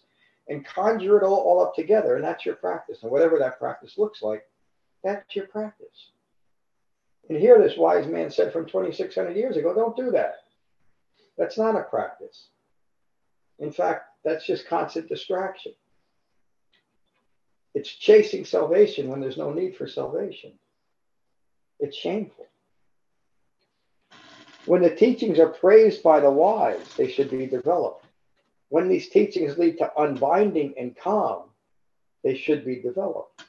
and 0.49 0.65
conjure 0.65 1.19
it 1.19 1.25
all, 1.25 1.37
all 1.37 1.63
up 1.63 1.75
together. 1.75 2.17
And 2.17 2.25
that's 2.25 2.45
your 2.45 2.57
practice. 2.57 3.03
And 3.03 3.11
whatever 3.11 3.39
that 3.39 3.59
practice 3.59 3.99
looks 3.99 4.23
like, 4.23 4.45
that's 5.07 5.37
your 5.37 5.47
practice. 5.47 6.11
And 7.29 7.39
here, 7.39 7.63
this 7.63 7.77
wise 7.77 8.07
man 8.07 8.31
said 8.31 8.53
from 8.53 8.67
2,600 8.67 9.37
years 9.37 9.57
ago, 9.57 9.73
don't 9.73 9.97
do 9.97 10.11
that. 10.11 10.37
That's 11.39 11.57
not 11.57 11.77
a 11.77 11.83
practice. 11.83 12.49
In 13.59 13.73
fact, 13.73 14.07
that's 14.25 14.47
just 14.47 14.67
constant 14.67 15.09
distraction. 15.09 15.73
It's 17.75 17.91
chasing 17.91 18.45
salvation 18.45 19.09
when 19.09 19.21
there's 19.21 19.37
no 19.37 19.53
need 19.53 19.77
for 19.77 19.87
salvation. 19.87 20.53
It's 21.79 21.97
shameful. 21.97 22.47
When 24.65 24.83
the 24.83 24.95
teachings 24.95 25.39
are 25.39 25.49
praised 25.49 26.03
by 26.03 26.21
the 26.21 26.31
wise, 26.31 26.95
they 26.97 27.09
should 27.09 27.31
be 27.31 27.47
developed. 27.47 28.05
When 28.71 28.89
these 28.89 29.09
teachings 29.09 29.59
lead 29.59 29.79
to 29.79 29.93
unbinding 29.97 30.75
and 30.77 30.97
calm, 30.97 31.45
they 32.25 32.37
should 32.37 32.65
be 32.65 32.81
developed. 32.81 33.46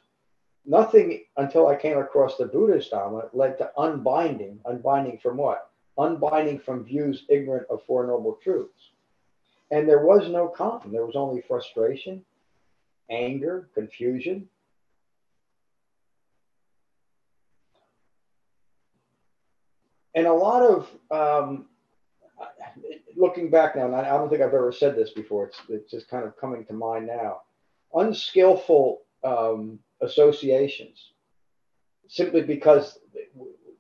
Nothing 0.70 1.24
until 1.38 1.68
I 1.68 1.78
came 1.78 1.98
across 1.98 2.36
the 2.36 2.46
Buddhist 2.46 2.92
Dharma 2.92 3.30
led 3.32 3.58
to 3.58 3.72
unbinding. 3.78 4.60
Unbinding 4.66 5.18
from 5.22 5.38
what? 5.38 5.70
Unbinding 5.98 6.60
from 6.60 6.84
views 6.84 7.24
ignorant 7.30 7.68
of 7.70 7.84
Four 7.88 8.06
Noble 8.06 8.38
Truths. 8.44 8.92
And 9.72 9.88
there 9.88 10.06
was 10.06 10.30
no 10.30 10.50
calm. 10.50 10.92
There 10.92 11.06
was 11.06 11.16
only 11.16 11.42
frustration, 11.48 12.24
anger, 13.10 13.70
confusion. 13.74 14.50
And 20.16 20.28
a 20.28 20.34
lot 20.34 20.64
of, 20.64 20.88
um, 21.12 21.68
looking 23.16 23.50
back 23.50 23.78
now, 23.78 23.86
and 23.86 23.96
I 23.96 24.18
don't 24.18 24.30
think 24.30 24.42
I've 24.42 24.54
ever 24.54 24.74
said 24.74 24.98
this 24.98 25.12
before, 25.12 25.48
it's, 25.48 25.62
it's 25.70 25.92
just 25.92 26.10
kind 26.10 26.26
of 26.26 26.36
coming 26.38 26.66
to 26.66 26.74
mind 26.74 27.08
now. 27.08 27.42
Unskillful 27.94 29.02
um, 29.24 29.80
associations 30.02 31.12
simply 32.08 32.42
because 32.42 33.00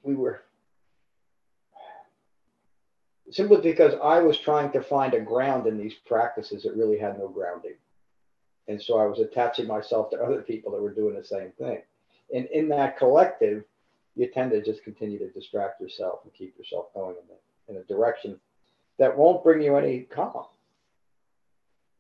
we 0.04 0.16
were 0.16 0.42
simply 3.30 3.62
because 3.62 3.94
I 4.02 4.20
was 4.20 4.38
trying 4.38 4.72
to 4.72 4.82
find 4.82 5.14
a 5.14 5.20
ground 5.20 5.68
in 5.68 5.78
these 5.78 5.96
practices 6.06 6.64
that 6.64 6.76
really 6.76 6.98
had 6.98 7.20
no 7.20 7.28
grounding. 7.28 7.76
And 8.68 8.82
so 8.82 9.00
I 9.00 9.06
was 9.06 9.20
attaching 9.20 9.68
myself 9.68 10.10
to 10.12 10.22
other 10.22 10.42
people 10.42 10.72
that 10.72 10.82
were 10.82 10.94
doing 10.94 11.16
the 11.16 11.24
same 11.24 11.52
thing. 11.58 11.82
And 12.34 12.46
in 12.48 12.70
that 12.70 12.98
collective, 12.98 13.64
you 14.16 14.28
tend 14.28 14.52
to 14.52 14.62
just 14.62 14.84
continue 14.84 15.20
to 15.20 15.30
distract 15.30 15.80
yourself 15.80 16.20
and 16.24 16.34
keep 16.34 16.58
yourself 16.58 16.88
going 16.94 17.16
in, 17.16 17.28
the, 17.28 17.74
in 17.74 17.82
a 17.82 17.86
direction 17.86 18.40
that 18.98 19.16
won't 19.16 19.44
bring 19.44 19.62
you 19.62 19.76
any 19.78 20.02
calm. 20.02 20.46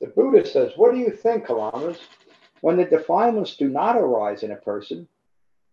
The 0.01 0.07
Buddha 0.07 0.45
says, 0.45 0.74
What 0.75 0.93
do 0.93 1.00
you 1.00 1.12
think, 1.12 1.45
Kalamas? 1.45 1.97
When 2.61 2.77
the 2.77 2.85
defilements 2.85 3.55
do 3.55 3.69
not 3.69 3.97
arise 3.97 4.43
in 4.43 4.51
a 4.51 4.55
person, 4.55 5.07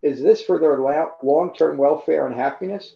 is 0.03 0.23
this 0.23 0.43
for 0.43 0.59
their 0.59 0.79
long 1.23 1.55
term 1.55 1.77
welfare 1.77 2.27
and 2.27 2.35
happiness? 2.35 2.95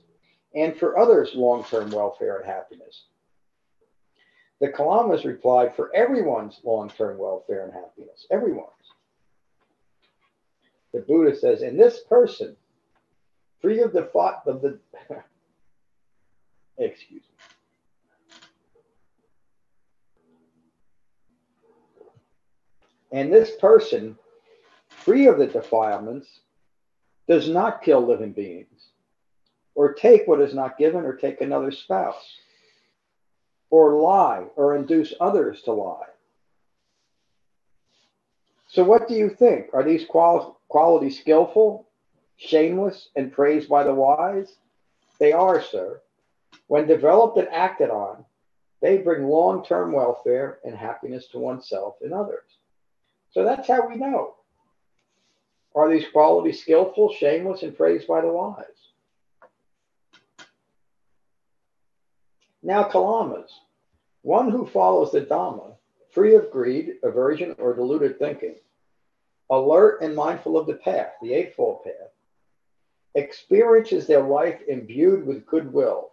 and 0.55 0.77
for 0.77 0.99
others' 0.99 1.35
long 1.35 1.65
term 1.65 1.91
welfare 1.91 2.39
and 2.39 2.47
happiness. 2.47 3.05
The 4.61 4.69
Kalamas 4.69 5.25
replied, 5.25 5.77
for 5.77 5.95
everyone's 5.95 6.61
long 6.65 6.91
term 6.91 7.19
welfare 7.19 7.65
and 7.65 7.73
happiness, 7.73 8.27
everyone's. 8.31 8.73
The 10.93 11.01
Buddha 11.01 11.37
says, 11.37 11.63
in 11.63 11.77
this 11.77 12.01
person, 12.01 12.57
free 13.61 13.81
of 13.83 13.93
the 13.93 14.05
thought 14.05 14.43
of 14.47 14.63
the, 14.63 14.79
excuse 16.79 17.23
me. 17.23 17.48
And 23.13 23.33
this 23.33 23.57
person, 23.57 24.19
free 24.89 25.27
of 25.27 25.39
the 25.39 25.47
defilements, 25.47 26.41
does 27.27 27.49
not 27.49 27.83
kill 27.83 28.07
living 28.07 28.33
beings 28.33 28.89
or 29.79 29.95
take 29.95 30.27
what 30.27 30.41
is 30.41 30.55
not 30.55 30.77
given, 30.77 31.05
or 31.05 31.15
take 31.15 31.41
another 31.41 31.71
spouse, 31.71 32.35
or 33.71 33.95
lie, 33.95 34.45
or 34.57 34.75
induce 34.75 35.15
others 35.21 35.63
to 35.63 35.71
lie. 35.73 36.09
So, 38.67 38.83
what 38.83 39.07
do 39.07 39.15
you 39.15 39.31
think? 39.31 39.69
Are 39.73 39.85
these 39.85 40.05
qual- 40.05 40.61
qualities 40.67 41.21
skillful, 41.21 41.87
shameless, 42.39 43.11
and 43.15 43.33
praised 43.33 43.69
by 43.69 43.85
the 43.85 43.95
wise? 43.95 44.57
They 45.21 45.31
are, 45.31 45.63
sir. 45.63 46.03
When 46.67 46.89
developed 46.89 47.39
and 47.39 47.49
acted 47.51 47.91
on, 47.91 48.25
they 48.81 48.99
bring 48.99 49.29
long 49.29 49.65
term 49.65 49.93
welfare 49.93 50.59
and 50.65 50.77
happiness 50.77 51.29
to 51.29 51.39
oneself 51.39 51.99
and 52.03 52.13
others. 52.13 52.58
So 53.31 53.45
that's 53.45 53.69
how 53.69 53.87
we 53.89 53.97
know. 53.97 54.35
Are 55.75 55.89
these 55.89 56.09
qualities 56.09 56.61
skillful, 56.61 57.13
shameless, 57.13 57.63
and 57.63 57.77
praised 57.77 58.09
by 58.09 58.21
the 58.21 58.29
wise? 58.29 58.65
Now, 62.63 62.85
Kalamas, 62.85 63.51
one 64.23 64.51
who 64.51 64.67
follows 64.67 65.13
the 65.13 65.21
Dhamma, 65.21 65.75
free 66.11 66.35
of 66.35 66.51
greed, 66.51 66.95
aversion, 67.03 67.55
or 67.59 67.75
deluded 67.75 68.19
thinking, 68.19 68.57
alert 69.51 70.03
and 70.03 70.17
mindful 70.17 70.59
of 70.59 70.67
the 70.67 70.75
path, 70.75 71.13
the 71.23 71.35
Eightfold 71.35 71.85
Path, 71.85 72.11
experiences 73.15 74.07
their 74.07 74.23
life 74.23 74.61
imbued 74.69 75.27
with 75.27 75.47
goodwill. 75.47 76.11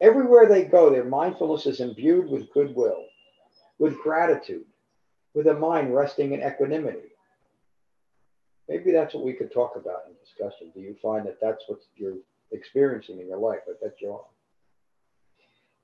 Everywhere 0.00 0.46
they 0.46 0.64
go, 0.64 0.90
their 0.90 1.04
mindfulness 1.04 1.66
is 1.66 1.80
imbued 1.80 2.28
with 2.28 2.52
goodwill, 2.52 3.04
with 3.78 3.98
gratitude, 3.98 4.64
with 5.36 5.46
a 5.48 5.54
mind 5.54 5.94
resting 5.94 6.32
in 6.32 6.42
equanimity. 6.42 7.10
Maybe 8.70 8.90
that's 8.90 9.14
what 9.14 9.22
we 9.22 9.34
could 9.34 9.52
talk 9.52 9.76
about 9.76 10.04
in 10.08 10.14
discussion. 10.24 10.72
Do 10.74 10.80
you 10.80 10.96
find 11.00 11.26
that 11.26 11.38
that's 11.40 11.64
what 11.68 11.80
you're 11.94 12.16
experiencing 12.52 13.20
in 13.20 13.28
your 13.28 13.38
life? 13.38 13.60
I 13.68 13.72
bet 13.80 14.00
you 14.00 14.12
are. 14.12 14.24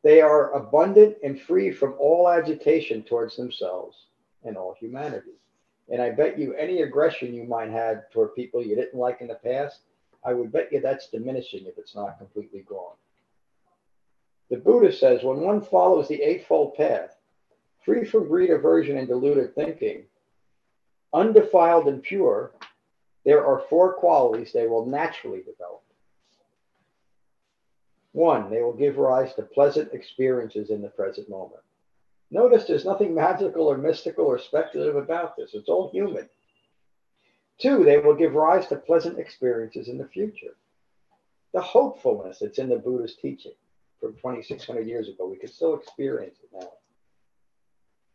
They 0.02 0.22
are 0.22 0.52
abundant 0.54 1.18
and 1.22 1.38
free 1.38 1.70
from 1.70 1.94
all 1.98 2.28
agitation 2.30 3.02
towards 3.02 3.36
themselves 3.36 3.96
and 4.42 4.56
all 4.56 4.74
humanity. 4.80 5.36
And 5.90 6.00
I 6.00 6.10
bet 6.10 6.38
you 6.38 6.54
any 6.54 6.80
aggression 6.80 7.34
you 7.34 7.44
might 7.44 7.70
have 7.70 8.10
toward 8.10 8.34
people 8.34 8.64
you 8.64 8.74
didn't 8.74 8.98
like 8.98 9.20
in 9.20 9.28
the 9.28 9.34
past, 9.34 9.80
I 10.24 10.32
would 10.32 10.50
bet 10.50 10.72
you 10.72 10.80
that's 10.80 11.08
diminishing 11.08 11.66
if 11.66 11.76
it's 11.76 11.94
not 11.94 12.18
completely 12.18 12.64
gone. 12.66 12.94
The 14.48 14.56
Buddha 14.56 14.92
says 14.92 15.22
when 15.22 15.40
one 15.40 15.60
follows 15.60 16.08
the 16.08 16.22
Eightfold 16.22 16.74
Path, 16.74 17.16
free 17.84 18.04
from 18.04 18.28
greed, 18.28 18.50
aversion, 18.50 18.96
and 18.96 19.08
deluded 19.08 19.54
thinking, 19.54 20.04
undefiled 21.12 21.88
and 21.88 22.02
pure, 22.02 22.52
there 23.24 23.44
are 23.44 23.64
four 23.68 23.94
qualities 23.94 24.52
they 24.52 24.66
will 24.66 24.86
naturally 24.86 25.38
develop. 25.38 25.82
One, 28.12 28.50
they 28.50 28.62
will 28.62 28.74
give 28.74 28.98
rise 28.98 29.34
to 29.34 29.42
pleasant 29.42 29.92
experiences 29.92 30.70
in 30.70 30.82
the 30.82 30.88
present 30.88 31.28
moment. 31.28 31.62
Notice 32.30 32.64
there's 32.64 32.84
nothing 32.84 33.14
magical 33.14 33.66
or 33.66 33.76
mystical 33.76 34.26
or 34.26 34.38
speculative 34.38 34.96
about 34.96 35.36
this. 35.36 35.50
It's 35.54 35.68
all 35.68 35.90
human. 35.90 36.28
Two, 37.58 37.84
they 37.84 37.98
will 37.98 38.14
give 38.14 38.34
rise 38.34 38.66
to 38.68 38.76
pleasant 38.76 39.18
experiences 39.18 39.88
in 39.88 39.98
the 39.98 40.08
future. 40.08 40.54
The 41.52 41.60
hopefulness 41.60 42.38
that's 42.40 42.58
in 42.58 42.68
the 42.68 42.76
Buddha's 42.76 43.16
teaching 43.16 43.52
from 44.00 44.14
2,600 44.14 44.86
years 44.86 45.08
ago, 45.08 45.26
we 45.26 45.36
can 45.36 45.50
still 45.50 45.74
experience 45.74 46.38
it 46.42 46.50
now. 46.52 46.72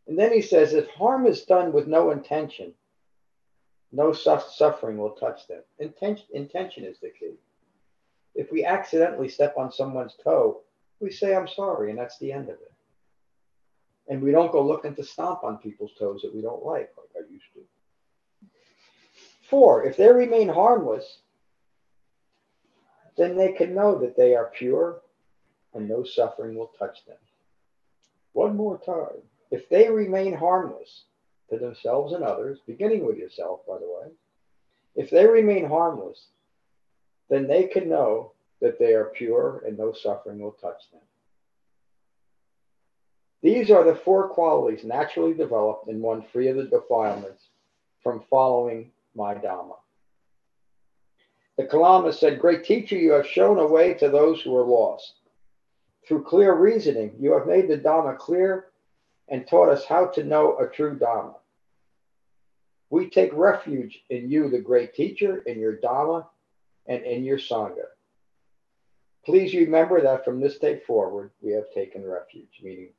And 0.07 0.17
then 0.17 0.31
he 0.31 0.41
says, 0.41 0.73
if 0.73 0.87
harm 0.89 1.27
is 1.27 1.43
done 1.43 1.73
with 1.73 1.87
no 1.87 2.11
intention, 2.11 2.73
no 3.91 4.13
suffering 4.13 4.97
will 4.97 5.11
touch 5.11 5.47
them. 5.47 5.61
Intention, 5.79 6.25
intention 6.33 6.85
is 6.85 6.99
the 6.99 7.09
key. 7.09 7.35
If 8.35 8.51
we 8.51 8.63
accidentally 8.63 9.29
step 9.29 9.55
on 9.57 9.71
someone's 9.71 10.15
toe, 10.23 10.61
we 10.99 11.11
say, 11.11 11.35
I'm 11.35 11.47
sorry, 11.47 11.89
and 11.89 11.99
that's 11.99 12.17
the 12.19 12.31
end 12.31 12.49
of 12.49 12.55
it. 12.55 12.71
And 14.07 14.21
we 14.21 14.31
don't 14.31 14.51
go 14.51 14.65
looking 14.65 14.95
to 14.95 15.03
stomp 15.03 15.43
on 15.43 15.57
people's 15.57 15.91
toes 15.99 16.21
that 16.21 16.33
we 16.33 16.41
don't 16.41 16.63
like, 16.63 16.91
like 16.97 17.25
I 17.25 17.31
used 17.31 17.45
to. 17.55 18.47
Four, 19.49 19.85
if 19.85 19.97
they 19.97 20.09
remain 20.09 20.49
harmless, 20.49 21.19
then 23.17 23.35
they 23.35 23.51
can 23.53 23.73
know 23.73 23.97
that 23.99 24.15
they 24.15 24.35
are 24.35 24.51
pure 24.55 25.01
and 25.73 25.87
no 25.87 26.03
suffering 26.03 26.55
will 26.55 26.71
touch 26.79 27.05
them. 27.05 27.17
One 28.33 28.55
more 28.55 28.77
time. 28.77 29.21
If 29.51 29.69
they 29.69 29.89
remain 29.89 30.33
harmless 30.33 31.03
to 31.49 31.57
themselves 31.57 32.13
and 32.13 32.23
others, 32.23 32.59
beginning 32.65 33.05
with 33.05 33.17
yourself, 33.17 33.61
by 33.67 33.77
the 33.77 33.85
way, 33.87 34.11
if 34.95 35.09
they 35.09 35.25
remain 35.25 35.65
harmless, 35.65 36.27
then 37.29 37.47
they 37.47 37.63
can 37.65 37.89
know 37.89 38.33
that 38.61 38.79
they 38.79 38.93
are 38.93 39.11
pure 39.15 39.63
and 39.65 39.77
no 39.77 39.93
suffering 39.93 40.39
will 40.39 40.53
touch 40.53 40.89
them. 40.91 41.01
These 43.43 43.69
are 43.69 43.83
the 43.83 43.95
four 43.95 44.29
qualities 44.29 44.83
naturally 44.83 45.33
developed 45.33 45.87
in 45.87 46.01
one 46.01 46.23
free 46.33 46.47
of 46.47 46.57
the 46.57 46.63
defilements 46.63 47.43
from 48.01 48.23
following 48.29 48.91
my 49.15 49.35
Dhamma. 49.35 49.75
The 51.57 51.65
Kalama 51.65 52.13
said, 52.13 52.39
Great 52.39 52.63
teacher, 52.63 52.95
you 52.95 53.11
have 53.11 53.27
shown 53.27 53.59
a 53.59 53.67
way 53.67 53.93
to 53.95 54.09
those 54.09 54.41
who 54.41 54.55
are 54.55 54.65
lost. 54.65 55.13
Through 56.07 56.23
clear 56.23 56.55
reasoning, 56.55 57.15
you 57.19 57.33
have 57.33 57.47
made 57.47 57.67
the 57.67 57.77
Dhamma 57.77 58.17
clear 58.17 58.67
and 59.29 59.47
taught 59.47 59.69
us 59.69 59.85
how 59.85 60.07
to 60.07 60.23
know 60.23 60.57
a 60.57 60.67
true 60.67 60.97
Dhamma. 60.97 61.35
We 62.89 63.09
take 63.09 63.31
refuge 63.33 63.99
in 64.09 64.29
you, 64.29 64.49
the 64.49 64.59
great 64.59 64.93
teacher, 64.93 65.39
in 65.39 65.59
your 65.59 65.77
Dhamma, 65.77 66.25
and 66.87 67.03
in 67.03 67.23
your 67.23 67.37
Sangha. 67.37 67.87
Please 69.25 69.53
remember 69.53 70.01
that 70.01 70.23
from 70.23 70.39
this 70.39 70.57
day 70.57 70.79
forward, 70.87 71.31
we 71.41 71.51
have 71.51 71.69
taken 71.73 72.05
refuge, 72.05 72.61
meaning 72.63 72.89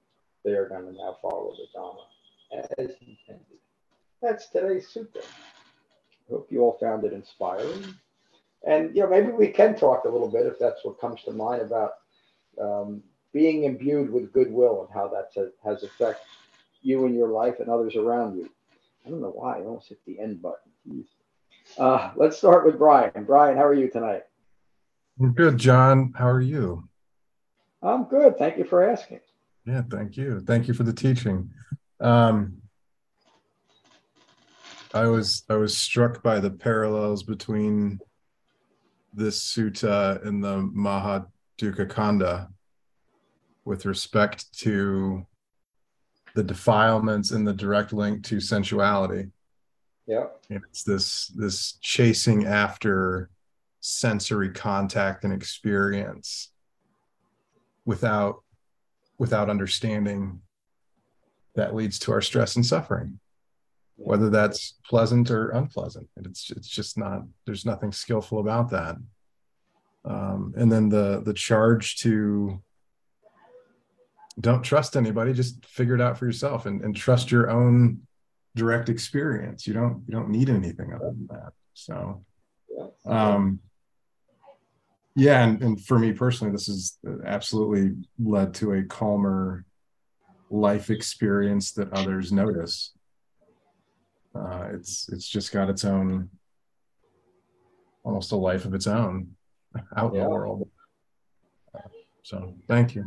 they 0.45 0.53
are 0.53 0.69
going 0.69 0.85
to 0.85 0.93
now 0.93 1.17
follow 1.23 1.55
the 1.57 1.79
Dhamma 1.79 2.05
as 2.79 2.91
intended. 3.01 3.59
That's 4.21 4.49
today's 4.49 4.89
sutta. 4.93 5.25
Hope 6.29 6.49
you 6.51 6.61
all 6.61 6.77
found 6.79 7.05
it 7.05 7.13
inspiring. 7.13 7.95
And 8.67 8.95
you 8.95 9.03
know, 9.03 9.09
maybe 9.09 9.31
we 9.31 9.49
can 9.49 9.75
talk 9.75 10.05
a 10.05 10.09
little 10.09 10.29
bit, 10.29 10.47
if 10.47 10.59
that's 10.59 10.85
what 10.85 11.01
comes 11.01 11.23
to 11.23 11.33
mind, 11.33 11.63
about 11.63 11.93
um, 12.61 13.03
being 13.33 13.65
imbued 13.65 14.11
with 14.11 14.33
goodwill 14.33 14.87
and 14.87 14.95
how 14.95 15.09
that 15.09 15.53
has 15.65 15.83
affected 15.83 16.27
you 16.83 17.07
and 17.07 17.15
your 17.15 17.29
life 17.29 17.57
and 17.61 17.69
others 17.69 17.97
around 17.97 18.37
you. 18.37 18.49
I 19.07 19.11
don't 19.11 19.21
know 19.21 19.33
why 19.35 19.59
I 19.59 19.63
almost 19.63 19.89
hit 19.89 19.99
the 20.07 20.19
end 20.21 20.41
button. 20.43 21.05
Uh, 21.77 22.13
let's 22.17 22.39
start 22.39 22.65
with 22.65 22.79
Brian. 22.79 23.25
Brian, 23.25 23.57
how 23.57 23.65
are 23.65 23.75
you 23.75 23.91
tonight? 23.91 24.23
I'm 25.21 25.33
good, 25.33 25.59
John. 25.59 26.13
How 26.17 26.29
are 26.29 26.41
you? 26.41 26.89
I'm 27.83 28.05
good. 28.05 28.39
Thank 28.39 28.59
you 28.59 28.65
for 28.65 28.89
asking. 28.89 29.21
Yeah, 29.67 29.83
thank 29.91 30.17
you. 30.17 30.41
Thank 30.41 30.69
you 30.69 30.75
for 30.75 30.85
the 30.85 30.93
teaching. 30.93 31.51
Um, 32.01 32.59
I 34.95 35.07
was 35.07 35.45
I 35.51 35.57
was 35.57 35.77
struck 35.77 36.23
by 36.23 36.41
the 36.41 36.51
parallels 36.51 37.23
between 37.23 38.01
this 39.13 39.53
sutta 39.53 40.25
and 40.27 40.43
the 40.43 40.63
Mahadukkha 40.63 41.87
Khandha 41.87 42.49
with 43.69 43.85
respect 43.85 44.51
to 44.61 45.27
the 46.35 46.43
defilements 46.43 47.31
and 47.31 47.47
the 47.47 47.53
direct 47.53 47.93
link 47.93 48.25
to 48.25 48.41
sensuality. 48.41 49.31
Yeah. 50.07 50.29
it's 50.49 50.85
this 50.85 51.27
this 51.37 51.75
chasing 51.83 52.47
after 52.47 53.29
sensory 53.81 54.49
contact 54.49 55.25
and 55.25 55.35
experience 55.35 56.51
without 57.85 58.43
without 59.19 59.51
understanding 59.51 60.41
that 61.55 61.75
leads 61.75 61.99
to 61.99 62.13
our 62.13 62.23
stress 62.23 62.57
and 62.57 62.65
suffering 62.65 63.21
whether 63.97 64.31
that's 64.31 64.79
pleasant 64.89 65.31
or 65.31 65.51
unpleasant 65.51 66.09
and 66.17 66.27
it's 66.27 66.51
it's 66.51 66.69
just 66.69 66.97
not 66.97 67.23
there's 67.45 67.67
nothing 67.67 67.93
skillful 67.93 68.41
about 68.41 68.71
that 68.71 68.97
um, 70.07 70.55
and 70.57 70.73
then 70.73 70.89
the 70.89 71.21
the 71.27 71.35
charge 71.35 71.97
to 71.97 72.63
don't 74.41 74.63
trust 74.63 74.97
anybody 74.97 75.33
just 75.33 75.65
figure 75.67 75.95
it 75.95 76.01
out 76.01 76.19
for 76.19 76.27
yourself 76.27 76.67
and, 76.67 76.83
and 76.83 76.95
trust 76.95 77.31
your 77.31 77.51
own 77.51 78.01
direct 78.55 78.89
experience. 78.89 79.67
You 79.67 79.75
don't 79.75 80.03
you 80.07 80.13
don't 80.13 80.31
need 80.31 80.49
anything 80.49 80.93
other 80.93 81.07
than 81.07 81.29
that. 81.31 81.53
So 81.75 82.25
um 83.07 83.61
yeah 85.17 85.43
and, 85.45 85.63
and 85.63 85.85
for 85.85 85.99
me 85.99 86.13
personally 86.13 86.53
this 86.53 86.67
has 86.67 86.99
absolutely 87.27 87.97
led 88.19 88.55
to 88.55 88.75
a 88.75 88.85
calmer 88.85 89.65
life 90.51 90.91
experience 90.91 91.73
that 91.73 91.93
others 91.93 92.33
notice. 92.33 92.93
Uh, 94.35 94.69
it's 94.73 95.09
it's 95.09 95.27
just 95.27 95.53
got 95.53 95.69
its 95.69 95.85
own 95.85 96.31
almost 98.05 98.31
a 98.31 98.37
life 98.37 98.65
of 98.65 98.75
its 98.75 98.87
own 98.87 99.29
out 99.97 100.15
yeah. 100.15 100.21
in 100.21 100.25
the 100.25 100.31
world. 100.31 100.69
So 102.23 102.55
thank 102.69 102.95
you 102.95 103.05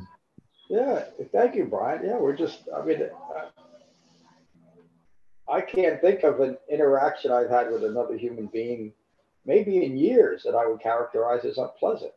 yeah 0.72 1.04
thank 1.32 1.56
you 1.56 1.66
brian 1.66 2.02
yeah 2.06 2.18
we're 2.18 2.36
just 2.36 2.68
i 2.76 2.84
mean 2.84 3.02
i 5.50 5.60
can't 5.60 6.00
think 6.02 6.24
of 6.24 6.40
an 6.40 6.58
interaction 6.70 7.32
i've 7.32 7.50
had 7.50 7.72
with 7.72 7.84
another 7.84 8.18
human 8.18 8.48
being 8.48 8.94
maybe 9.46 9.84
in 9.84 9.98
years 9.98 10.44
that 10.44 10.56
I 10.56 10.68
would 10.68 10.80
characterize 10.80 11.46
as 11.46 11.58
unpleasant. 11.58 12.14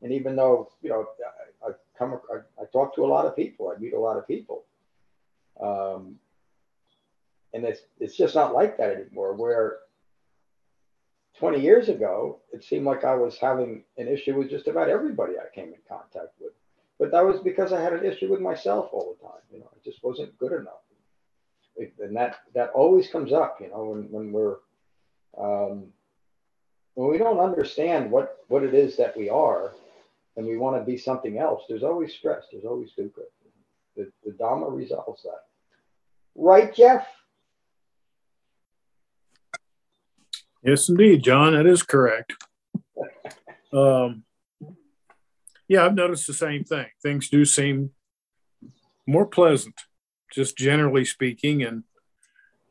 And 0.00 0.12
even 0.12 0.36
though, 0.36 0.70
you 0.82 0.90
know, 0.90 1.06
I, 1.64 1.70
I 1.70 1.72
come, 1.98 2.20
I, 2.32 2.38
I, 2.60 2.64
talk 2.72 2.94
to 2.96 3.04
a 3.04 3.06
lot 3.06 3.26
of 3.26 3.36
people, 3.36 3.72
I 3.74 3.78
meet 3.78 3.94
a 3.94 4.00
lot 4.00 4.16
of 4.16 4.26
people. 4.26 4.64
Um, 5.60 6.16
and 7.54 7.64
it's, 7.64 7.82
it's 8.00 8.16
just 8.16 8.34
not 8.34 8.54
like 8.54 8.76
that 8.78 8.90
anymore. 8.90 9.34
Where 9.34 9.78
20 11.38 11.60
years 11.60 11.88
ago, 11.88 12.40
it 12.52 12.64
seemed 12.64 12.84
like 12.84 13.04
I 13.04 13.14
was 13.14 13.38
having 13.38 13.84
an 13.98 14.08
issue 14.08 14.36
with 14.36 14.50
just 14.50 14.66
about 14.66 14.88
everybody 14.88 15.34
I 15.34 15.54
came 15.54 15.68
in 15.68 15.80
contact 15.88 16.32
with. 16.40 16.52
But 17.02 17.10
that 17.10 17.26
was 17.26 17.40
because 17.40 17.72
I 17.72 17.80
had 17.80 17.94
an 17.94 18.04
issue 18.04 18.30
with 18.30 18.40
myself 18.40 18.90
all 18.92 19.16
the 19.18 19.26
time. 19.26 19.40
You 19.52 19.58
know, 19.58 19.68
I 19.74 19.78
just 19.84 20.04
wasn't 20.04 20.38
good 20.38 20.52
enough. 20.52 20.84
And 21.98 22.16
that, 22.16 22.36
that 22.54 22.70
always 22.74 23.08
comes 23.08 23.32
up, 23.32 23.58
you 23.60 23.70
know, 23.70 23.86
when, 23.86 24.02
when 24.12 24.30
we're, 24.30 24.58
um, 25.36 25.86
when 26.94 27.10
we 27.10 27.18
don't 27.18 27.40
understand 27.40 28.08
what 28.08 28.36
what 28.46 28.62
it 28.62 28.72
is 28.72 28.96
that 28.98 29.16
we 29.16 29.28
are 29.28 29.72
and 30.36 30.46
we 30.46 30.56
want 30.56 30.76
to 30.76 30.84
be 30.84 30.98
something 30.98 31.38
else 31.38 31.62
there's 31.66 31.82
always 31.82 32.12
stress 32.12 32.44
there's 32.52 32.66
always 32.66 32.90
dukkha 32.98 33.22
the, 33.96 34.12
the 34.26 34.32
dhamma 34.32 34.70
resolves 34.70 35.22
that 35.22 35.44
right 36.34 36.74
jeff 36.74 37.06
yes 40.62 40.90
indeed 40.90 41.22
john 41.22 41.54
that 41.54 41.64
is 41.64 41.82
correct 41.82 42.34
um, 43.72 44.22
yeah 45.72 45.84
i've 45.84 45.94
noticed 45.94 46.26
the 46.26 46.34
same 46.34 46.64
thing 46.64 46.86
things 47.02 47.28
do 47.28 47.44
seem 47.44 47.90
more 49.06 49.26
pleasant 49.26 49.74
just 50.32 50.56
generally 50.56 51.04
speaking 51.04 51.62
and 51.62 51.84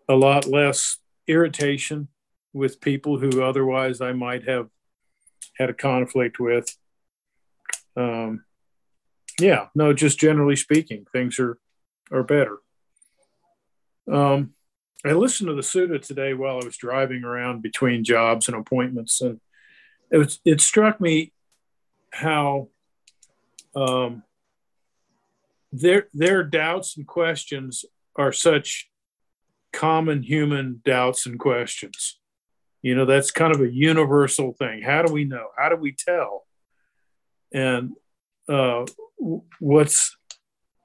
a 0.10 0.16
lot 0.16 0.46
less 0.46 0.98
irritation 1.28 2.08
with 2.54 2.82
people 2.82 3.18
who 3.18 3.42
otherwise 3.42 4.02
I 4.02 4.14
might 4.14 4.48
have 4.48 4.68
had 5.58 5.70
a 5.70 5.74
conflict 5.74 6.40
with. 6.40 6.76
Um, 7.96 8.44
yeah, 9.40 9.68
no, 9.76 9.94
just 9.94 10.20
generally 10.20 10.56
speaking, 10.56 11.06
things 11.12 11.40
are 11.40 11.58
are 12.12 12.24
better. 12.24 12.58
Um, 14.12 14.54
I 15.06 15.14
listened 15.14 15.48
to 15.48 15.56
the 15.56 15.62
Sutta 15.62 16.02
today 16.02 16.34
while 16.34 16.60
I 16.62 16.66
was 16.66 16.78
driving 16.78 17.24
around 17.24 17.62
between 17.62 18.04
jobs 18.04 18.48
and 18.48 18.58
appointments, 18.58 19.22
and 19.22 19.40
it 20.12 20.18
was 20.18 20.40
it 20.46 20.62
struck 20.62 21.00
me 21.00 21.32
how 22.12 22.68
um, 23.75 24.23
their 25.71 26.07
their 26.13 26.43
doubts 26.43 26.97
and 26.97 27.07
questions 27.07 27.86
are 28.15 28.31
such 28.31 28.89
common 29.71 30.23
human 30.23 30.81
doubts 30.84 31.25
and 31.25 31.39
questions. 31.39 32.19
You 32.81 32.95
know, 32.95 33.05
that's 33.05 33.31
kind 33.31 33.53
of 33.53 33.62
a 33.62 33.71
universal 33.71 34.53
thing. 34.53 34.81
How 34.81 35.03
do 35.03 35.13
we 35.13 35.23
know? 35.23 35.47
How 35.57 35.69
do 35.69 35.75
we 35.75 35.93
tell? 35.93 36.45
And 37.53 37.91
uh, 38.49 38.86
what's 39.60 40.15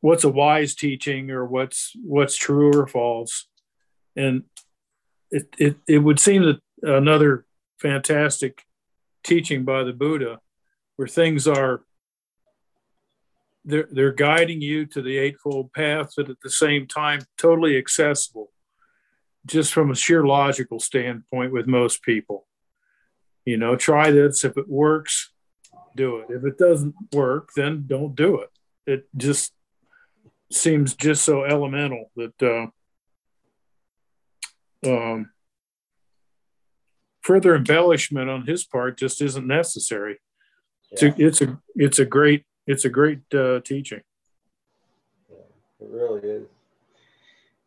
what's 0.00 0.24
a 0.24 0.28
wise 0.28 0.74
teaching 0.74 1.30
or 1.30 1.44
what's 1.44 1.92
what's 2.02 2.36
true 2.36 2.72
or 2.78 2.86
false? 2.86 3.48
And 4.14 4.44
it 5.30 5.48
it, 5.58 5.76
it 5.88 5.98
would 5.98 6.20
seem 6.20 6.42
that 6.42 6.60
another 6.82 7.44
fantastic 7.80 8.62
teaching 9.24 9.64
by 9.64 9.82
the 9.82 9.92
Buddha, 9.92 10.38
where 10.96 11.08
things 11.08 11.48
are 11.48 11.82
they're, 13.66 13.88
they're 13.90 14.12
guiding 14.12 14.62
you 14.62 14.86
to 14.86 15.02
the 15.02 15.18
Eightfold 15.18 15.72
Path, 15.72 16.12
but 16.16 16.30
at 16.30 16.40
the 16.40 16.50
same 16.50 16.86
time, 16.86 17.20
totally 17.36 17.76
accessible, 17.76 18.52
just 19.44 19.72
from 19.72 19.90
a 19.90 19.94
sheer 19.94 20.24
logical 20.24 20.78
standpoint 20.78 21.52
with 21.52 21.66
most 21.66 22.02
people. 22.02 22.46
You 23.44 23.56
know, 23.56 23.76
try 23.76 24.10
this. 24.12 24.44
If 24.44 24.56
it 24.56 24.68
works, 24.68 25.32
do 25.94 26.18
it. 26.18 26.26
If 26.30 26.44
it 26.44 26.58
doesn't 26.58 26.94
work, 27.12 27.50
then 27.56 27.84
don't 27.86 28.14
do 28.14 28.40
it. 28.40 28.50
It 28.86 29.08
just 29.16 29.52
seems 30.52 30.94
just 30.94 31.24
so 31.24 31.44
elemental 31.44 32.10
that 32.14 32.70
uh, 34.84 34.88
um, 34.88 35.30
further 37.20 37.56
embellishment 37.56 38.30
on 38.30 38.46
his 38.46 38.64
part 38.64 38.96
just 38.96 39.20
isn't 39.20 39.46
necessary. 39.46 40.20
Yeah. 40.92 40.92
It's, 40.92 41.02
a, 41.02 41.26
it's 41.26 41.40
a 41.42 41.60
it's 41.74 41.98
a 41.98 42.04
great 42.04 42.44
it's 42.66 42.84
a 42.84 42.88
great 42.88 43.22
uh, 43.34 43.60
teaching. 43.60 44.02
Yeah, 45.30 45.36
it 45.80 45.88
really 45.90 46.20
is. 46.28 46.46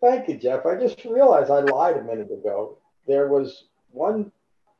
Thank 0.01 0.29
you, 0.29 0.37
Jeff. 0.37 0.65
I 0.65 0.75
just 0.75 1.03
realized 1.05 1.51
I 1.51 1.59
lied 1.59 1.97
a 1.97 2.03
minute 2.03 2.31
ago. 2.31 2.77
There 3.07 3.27
was 3.27 3.65
one 3.91 4.31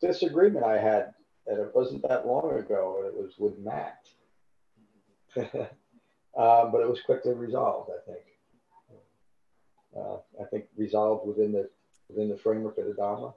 disagreement 0.02 0.66
I 0.66 0.78
had, 0.78 1.14
and 1.48 1.60
it 1.60 1.72
wasn't 1.74 2.08
that 2.08 2.26
long 2.26 2.58
ago, 2.58 2.98
and 3.00 3.08
it 3.08 3.14
was 3.14 3.34
with 3.38 3.58
Matt. 3.60 4.08
um, 5.36 5.52
but 6.72 6.82
it 6.82 6.90
was 6.90 7.02
quickly 7.06 7.34
resolved, 7.34 7.92
I 7.92 8.12
think. 8.12 8.24
Uh, 9.98 10.18
I 10.40 10.46
think 10.46 10.66
resolved 10.78 11.28
within 11.28 11.52
the 11.52 11.70
within 12.10 12.30
the 12.30 12.38
framework 12.38 12.78
of 12.78 12.86
the 12.86 12.94
Dharma. 12.94 13.34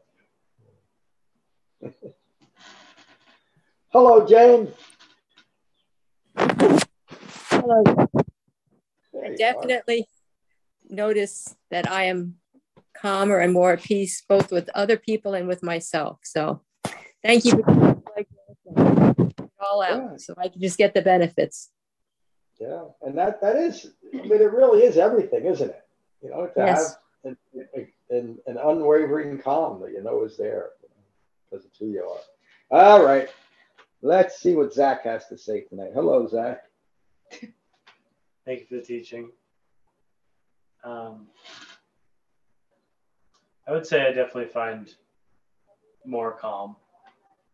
Hello, 3.88 4.27
Jane. 4.27 4.73
Um, 7.62 8.09
Hello. 9.12 9.25
I 9.25 9.35
definitely 9.37 10.09
notice 10.88 11.55
that 11.70 11.90
I 11.90 12.05
am 12.05 12.37
calmer 12.96 13.38
and 13.38 13.53
more 13.53 13.72
at 13.72 13.83
peace, 13.83 14.22
both 14.29 14.51
with 14.51 14.68
other 14.75 14.96
people 14.96 15.35
and 15.35 15.46
with 15.46 15.62
myself. 15.62 16.18
So 16.25 16.62
thank 17.22 17.44
you 17.44 17.62
for 17.62 18.03
all 19.61 19.83
out 19.83 20.03
yeah. 20.03 20.16
so 20.16 20.35
I 20.37 20.48
can 20.48 20.61
just 20.61 20.77
get 20.77 20.92
the 20.92 21.03
benefits. 21.03 21.70
Yeah, 22.61 22.85
and 23.03 23.16
that 23.18 23.40
that 23.40 23.57
is, 23.57 23.90
I 24.12 24.22
mean, 24.22 24.33
it 24.33 24.53
really 24.53 24.85
is 24.85 24.96
everything, 24.96 25.46
isn't 25.46 25.70
it? 25.70 25.85
You 26.22 26.31
know, 26.31 26.46
to 26.46 26.53
yes. 26.57 26.96
have 27.25 27.37
an, 27.64 27.88
an, 28.11 28.38
an 28.46 28.59
unwavering 28.59 29.38
calm 29.38 29.81
that 29.83 29.90
you 29.92 30.03
know 30.03 30.25
is 30.25 30.37
there 30.37 30.70
because 31.51 31.64
it's 31.64 31.79
who 31.79 31.87
you 31.87 32.05
are. 32.05 32.20
All 32.70 33.05
right, 33.05 33.29
let's 34.01 34.38
see 34.38 34.55
what 34.55 34.72
Zach 34.72 35.05
has 35.05 35.27
to 35.29 35.38
say 35.38 35.62
tonight. 35.62 35.90
Hello, 35.94 36.27
Zach. 36.27 36.64
Thank 38.45 38.61
you 38.61 38.66
for 38.68 38.77
the 38.77 38.83
teaching. 38.83 39.31
Um, 40.85 41.29
I 43.66 43.73
would 43.73 43.87
say 43.87 44.03
I 44.03 44.12
definitely 44.12 44.47
find 44.47 44.92
more 46.05 46.33
calm, 46.33 46.77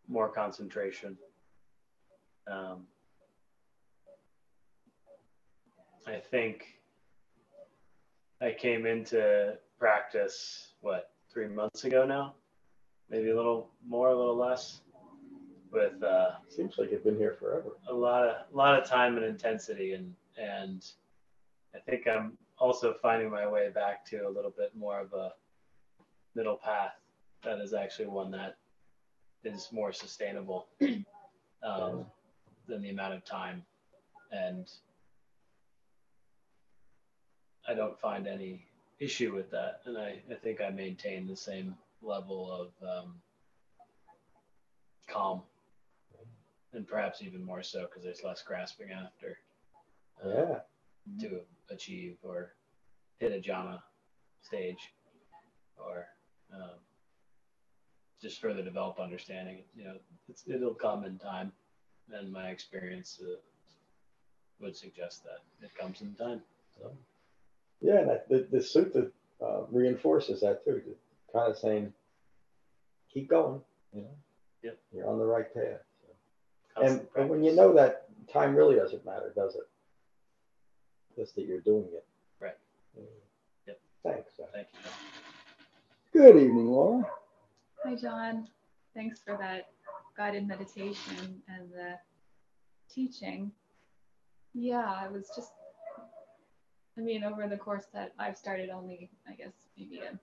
more 0.08 0.28
concentration. 0.28 1.18
Um, 2.50 2.86
I 6.06 6.16
think 6.16 6.64
I 8.40 8.52
came 8.52 8.86
into 8.86 9.58
practice, 9.78 10.72
what, 10.80 11.10
three 11.30 11.48
months 11.48 11.84
ago 11.84 12.06
now? 12.06 12.34
Maybe 13.10 13.30
a 13.30 13.36
little 13.36 13.70
more, 13.86 14.08
a 14.08 14.16
little 14.16 14.36
less 14.36 14.80
with 15.72 16.02
uh, 16.02 16.30
seems 16.48 16.76
like 16.78 16.90
you've 16.90 17.04
been 17.04 17.16
here 17.16 17.36
forever. 17.38 17.76
A 17.88 17.94
lot 17.94 18.24
of 18.24 18.36
a 18.52 18.56
lot 18.56 18.80
of 18.80 18.88
time 18.88 19.16
and 19.16 19.24
intensity, 19.24 19.92
and 19.92 20.14
and 20.36 20.84
I 21.74 21.78
think 21.78 22.06
I'm 22.06 22.38
also 22.58 22.94
finding 23.00 23.30
my 23.30 23.46
way 23.46 23.70
back 23.70 24.04
to 24.06 24.26
a 24.26 24.30
little 24.30 24.52
bit 24.56 24.72
more 24.76 25.00
of 25.00 25.12
a 25.12 25.32
middle 26.34 26.56
path 26.56 26.92
that 27.44 27.60
is 27.60 27.72
actually 27.72 28.06
one 28.06 28.30
that 28.30 28.56
is 29.44 29.68
more 29.72 29.92
sustainable 29.92 30.66
um, 31.62 32.04
than 32.66 32.82
the 32.82 32.90
amount 32.90 33.14
of 33.14 33.24
time. 33.24 33.62
And 34.32 34.68
I 37.66 37.74
don't 37.74 37.98
find 37.98 38.26
any 38.26 38.64
issue 38.98 39.34
with 39.34 39.50
that. 39.50 39.80
And 39.84 39.96
I, 39.96 40.20
I 40.30 40.34
think 40.34 40.60
I 40.60 40.70
maintain 40.70 41.26
the 41.26 41.36
same 41.36 41.76
level 42.02 42.50
of 42.50 42.88
um, 42.88 43.14
calm 45.06 45.42
and 46.78 46.86
perhaps 46.86 47.22
even 47.22 47.44
more 47.44 47.62
so 47.62 47.82
because 47.82 48.04
there's 48.04 48.22
less 48.22 48.40
grasping 48.42 48.92
after. 48.92 49.36
Uh, 50.24 50.28
yeah. 50.28 50.58
To 51.28 51.40
achieve 51.70 52.16
or 52.22 52.52
hit 53.18 53.32
a 53.32 53.40
jhana 53.40 53.80
stage, 54.42 54.92
or 55.76 56.06
um, 56.54 56.78
just 58.22 58.40
further 58.40 58.62
develop 58.62 59.00
understanding. 59.00 59.62
You 59.74 59.84
know, 59.84 59.94
it'll 60.46 60.74
come 60.74 61.04
in 61.04 61.18
time, 61.18 61.50
and 62.12 62.32
my 62.32 62.48
experience 62.48 63.20
uh, 63.22 63.36
would 64.60 64.76
suggest 64.76 65.24
that 65.24 65.66
it 65.66 65.74
comes 65.76 66.00
in 66.00 66.14
time. 66.14 66.42
So. 66.78 66.92
Yeah, 67.80 68.04
that, 68.04 68.28
the 68.28 68.46
the 68.50 68.58
sutta 68.58 69.10
uh, 69.42 69.62
reinforces 69.70 70.40
that 70.42 70.64
too, 70.64 70.82
kind 71.32 71.50
of 71.50 71.58
saying, 71.58 71.92
keep 73.12 73.28
going. 73.30 73.60
You 73.92 74.02
know, 74.02 74.16
yep. 74.62 74.78
you're 74.92 75.08
on 75.08 75.18
the 75.18 75.24
right 75.24 75.52
path. 75.52 75.80
And, 76.82 77.06
and 77.16 77.28
when 77.28 77.42
you 77.42 77.54
know 77.54 77.72
that, 77.74 78.04
time 78.32 78.54
really 78.54 78.76
doesn't 78.76 79.04
matter, 79.04 79.32
does 79.34 79.54
it? 79.54 79.68
Just 81.16 81.34
that 81.36 81.46
you're 81.46 81.60
doing 81.60 81.88
it. 81.92 82.06
Right. 82.40 82.56
Mm. 82.98 83.04
Yep. 83.66 83.80
Thanks. 84.04 84.30
Thank 84.52 84.68
you. 84.72 86.20
Good 86.20 86.36
evening, 86.36 86.66
Laura. 86.66 87.06
Hi, 87.84 87.94
John. 87.94 88.48
Thanks 88.94 89.20
for 89.24 89.36
that 89.38 89.70
guided 90.16 90.46
meditation 90.46 91.42
and 91.48 91.70
the 91.72 91.94
teaching. 92.92 93.52
Yeah, 94.54 94.84
I 94.84 95.08
was 95.08 95.30
just, 95.34 95.52
I 96.96 97.00
mean, 97.00 97.22
over 97.24 97.46
the 97.46 97.56
course 97.56 97.86
that 97.94 98.12
I've 98.18 98.36
started 98.36 98.70
only, 98.70 99.10
I 99.28 99.32
guess, 99.34 99.52
maybe 99.76 100.00
a 100.00 100.18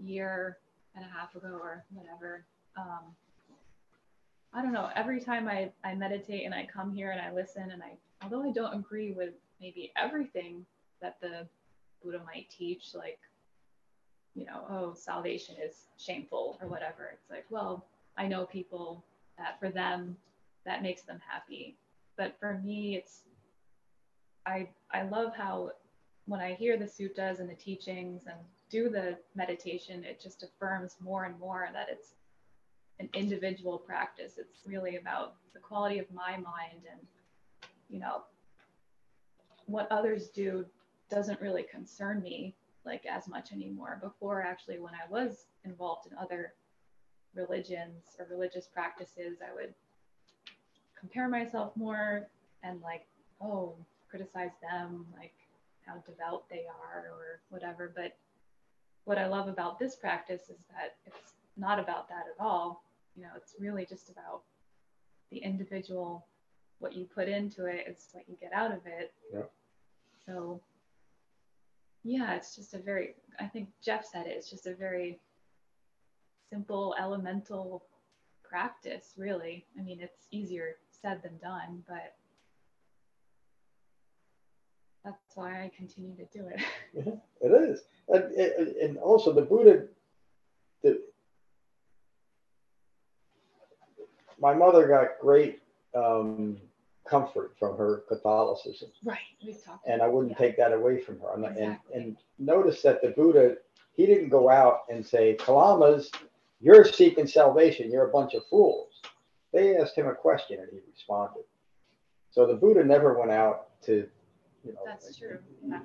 year 0.00 0.58
and 0.94 1.04
a 1.04 1.08
half 1.08 1.34
ago 1.34 1.58
or 1.60 1.84
whatever, 1.92 2.46
um, 2.76 3.14
I 4.52 4.62
don't 4.62 4.72
know, 4.72 4.90
every 4.94 5.20
time 5.20 5.48
I, 5.48 5.70
I 5.84 5.94
meditate 5.94 6.44
and 6.44 6.54
I 6.54 6.66
come 6.72 6.92
here 6.92 7.10
and 7.10 7.20
I 7.20 7.32
listen 7.32 7.70
and 7.70 7.82
I, 7.82 7.92
although 8.22 8.42
I 8.42 8.52
don't 8.52 8.74
agree 8.74 9.12
with 9.12 9.34
maybe 9.60 9.92
everything 9.96 10.64
that 11.02 11.20
the 11.20 11.46
Buddha 12.02 12.20
might 12.24 12.48
teach, 12.48 12.94
like, 12.94 13.18
you 14.34 14.44
know, 14.44 14.64
oh, 14.70 14.94
salvation 14.94 15.56
is 15.62 15.86
shameful 15.98 16.58
or 16.60 16.68
whatever. 16.68 17.10
It's 17.12 17.30
like, 17.30 17.46
well, 17.50 17.86
I 18.16 18.26
know 18.26 18.46
people 18.46 19.04
that 19.38 19.58
for 19.60 19.70
them 19.70 20.16
that 20.64 20.82
makes 20.82 21.02
them 21.02 21.20
happy. 21.26 21.76
But 22.16 22.36
for 22.40 22.60
me, 22.64 22.96
it's, 22.96 23.22
I, 24.46 24.68
I 24.92 25.02
love 25.02 25.34
how 25.34 25.72
when 26.26 26.40
I 26.40 26.54
hear 26.54 26.76
the 26.76 26.84
suttas 26.84 27.40
and 27.40 27.48
the 27.48 27.54
teachings 27.54 28.22
and 28.26 28.36
do 28.68 28.88
the 28.88 29.16
meditation, 29.34 30.04
it 30.04 30.20
just 30.20 30.42
affirms 30.42 30.96
more 31.00 31.24
and 31.24 31.38
more 31.38 31.68
that 31.72 31.88
it's 31.90 32.14
an 32.98 33.08
individual 33.14 33.78
practice. 33.78 34.38
It's 34.38 34.66
really 34.66 34.96
about 34.96 35.34
the 35.52 35.60
quality 35.60 35.98
of 35.98 36.06
my 36.12 36.32
mind 36.32 36.82
and, 36.90 37.00
you 37.88 37.98
know, 38.00 38.22
what 39.66 39.90
others 39.90 40.28
do 40.28 40.64
doesn't 41.10 41.40
really 41.40 41.64
concern 41.64 42.22
me. 42.22 42.54
like 42.86 43.04
as 43.04 43.28
much 43.28 43.52
anymore. 43.52 43.98
Before, 44.00 44.40
actually, 44.42 44.78
when 44.78 44.94
I 44.94 45.10
was 45.10 45.46
involved 45.64 46.06
in 46.10 46.16
other 46.16 46.54
religions 47.34 48.16
or 48.18 48.26
religious 48.30 48.66
practices, 48.72 49.38
I 49.42 49.52
would 49.54 49.74
compare 50.98 51.28
myself 51.28 51.76
more 51.76 52.28
and 52.62 52.80
like, 52.80 53.06
oh, 53.42 53.74
criticize 54.08 54.52
them, 54.62 55.04
like 55.18 55.34
how 55.84 55.96
devout 56.06 56.48
they 56.48 56.64
are 56.68 57.10
or 57.10 57.40
whatever. 57.50 57.92
But 57.94 58.16
what 59.04 59.18
I 59.18 59.26
love 59.26 59.48
about 59.48 59.78
this 59.78 59.96
practice 59.96 60.42
is 60.42 60.58
that 60.70 60.96
it's 61.04 61.34
not 61.56 61.78
about 61.78 62.08
that 62.08 62.24
at 62.34 62.42
all. 62.42 62.84
You 63.16 63.22
know, 63.22 63.30
it's 63.36 63.54
really 63.58 63.86
just 63.86 64.10
about 64.10 64.42
the 65.30 65.38
individual, 65.38 66.26
what 66.78 66.92
you 66.92 67.06
put 67.06 67.28
into 67.28 67.66
it 67.66 67.86
is 67.88 68.08
what 68.12 68.24
you 68.28 68.36
get 68.40 68.52
out 68.52 68.72
of 68.72 68.80
it. 68.86 69.12
Yeah. 69.32 69.42
So, 70.26 70.60
yeah, 72.04 72.34
it's 72.34 72.54
just 72.54 72.74
a 72.74 72.78
very, 72.78 73.14
I 73.40 73.46
think 73.46 73.68
Jeff 73.82 74.04
said 74.04 74.26
it, 74.26 74.36
it's 74.36 74.50
just 74.50 74.66
a 74.66 74.74
very 74.74 75.18
simple, 76.50 76.94
elemental 77.00 77.84
practice, 78.48 79.14
really. 79.16 79.64
I 79.78 79.82
mean, 79.82 80.00
it's 80.00 80.26
easier 80.30 80.76
said 80.90 81.22
than 81.22 81.38
done, 81.38 81.82
but 81.88 82.14
that's 85.04 85.36
why 85.36 85.62
I 85.62 85.70
continue 85.76 86.16
to 86.16 86.24
do 86.32 86.46
it. 86.48 86.60
Mm-hmm. 86.96 87.10
It 87.42 87.48
is, 87.48 87.82
and, 88.08 88.24
and 88.32 88.68
and 88.76 88.96
also 88.96 89.30
the 89.30 89.42
Buddha. 89.42 89.84
The, 90.82 90.98
my 94.46 94.54
mother 94.54 94.86
got 94.86 95.06
great 95.20 95.60
um, 95.96 96.56
comfort 97.08 97.48
from 97.58 97.76
her 97.76 98.04
Catholicism, 98.08 98.90
right. 99.04 99.18
We've 99.44 99.62
talked. 99.64 99.84
and 99.88 100.00
I 100.00 100.08
wouldn't 100.08 100.32
yeah. 100.34 100.46
take 100.46 100.56
that 100.58 100.72
away 100.72 101.00
from 101.00 101.18
her. 101.20 101.30
And, 101.34 101.44
and 101.46 101.56
Exactly. 101.56 101.96
and 101.96 102.16
notice 102.38 102.80
that 102.82 103.02
the 103.02 103.08
Buddha, 103.10 103.56
he 103.98 104.06
didn't 104.06 104.28
go 104.28 104.48
out 104.48 104.82
and 104.90 105.04
say, 105.04 105.36
"Kalamas, 105.44 106.04
you're 106.60 106.84
seeking 106.84 107.26
salvation. 107.26 107.90
You're 107.90 108.08
a 108.08 108.12
bunch 108.18 108.34
of 108.34 108.42
fools." 108.46 108.92
They 109.52 109.76
asked 109.76 109.96
him 109.96 110.06
a 110.06 110.14
question, 110.14 110.60
and 110.60 110.68
he 110.70 110.78
responded. 110.92 111.44
So 112.30 112.46
the 112.46 112.54
Buddha 112.54 112.84
never 112.84 113.18
went 113.18 113.32
out 113.32 113.58
to, 113.86 114.06
you 114.64 114.72
know, 114.74 114.80
That's 114.84 115.16
true. 115.16 115.38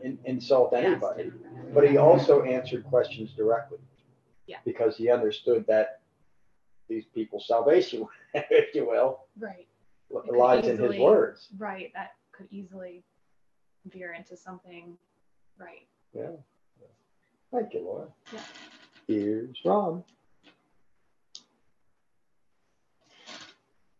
in, 0.04 0.20
insult 0.26 0.74
anybody. 0.74 1.24
him 1.24 1.32
for 1.32 1.38
that. 1.66 1.74
But 1.74 1.90
he 1.90 1.98
also 1.98 2.44
answered 2.44 2.84
questions 2.86 3.32
directly. 3.42 3.80
Yeah. 4.46 4.58
Because 4.66 4.98
he 4.98 5.10
understood 5.10 5.66
that 5.68 6.01
these 6.92 7.06
people's 7.16 7.48
salvation, 7.48 8.06
if 8.34 8.76
you 8.76 8.86
will, 8.88 9.22
Right. 9.40 9.68
li- 10.10 10.22
could 10.26 10.36
lies 10.38 10.68
in 10.68 10.78
his 10.78 10.98
words. 10.98 11.48
Right. 11.58 11.92
That 11.94 12.16
could 12.34 12.48
easily 12.52 13.04
veer 13.86 14.14
into 14.14 14.36
something. 14.36 14.98
Right. 15.58 15.88
Yeah. 16.14 16.32
Thank 17.54 17.74
you, 17.74 17.82
Laura. 17.84 18.08
Yeah. 18.34 18.40
Here's 19.08 19.58
Ron. 19.66 20.04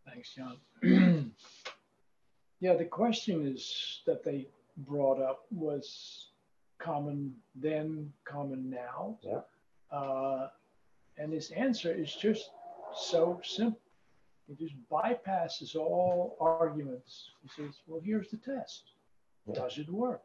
Thanks, 0.06 0.34
John. 0.36 0.58
yeah, 2.60 2.74
the 2.76 2.86
question 2.86 3.48
is 3.48 4.02
that 4.06 4.24
they 4.24 4.48
brought 4.78 5.22
up 5.22 5.46
was 5.52 6.28
common 6.80 7.34
then, 7.56 8.12
common 8.26 8.70
now. 8.70 9.18
Yeah. 9.22 9.42
Uh, 9.92 10.48
and 11.18 11.32
his 11.34 11.52
answer 11.52 11.92
is 11.94 12.14
just 12.16 12.52
so 12.96 13.40
simple. 13.44 13.80
It 14.50 14.60
just 14.60 14.74
bypasses 14.92 15.76
all 15.76 16.36
arguments. 16.42 17.30
He 17.42 17.50
says, 17.56 17.76
well, 17.88 18.02
here's 18.04 18.30
the 18.30 18.38
test. 18.38 18.84
Does 19.54 19.78
it 19.78 19.90
work? 19.90 20.22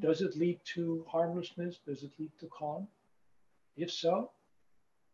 Does 0.00 0.20
it 0.20 0.36
lead 0.36 0.60
to 0.74 1.04
harmlessness? 1.08 1.78
Does 1.86 2.02
it 2.02 2.12
lead 2.18 2.32
to 2.40 2.46
calm? 2.46 2.88
If 3.76 3.90
so, 3.92 4.30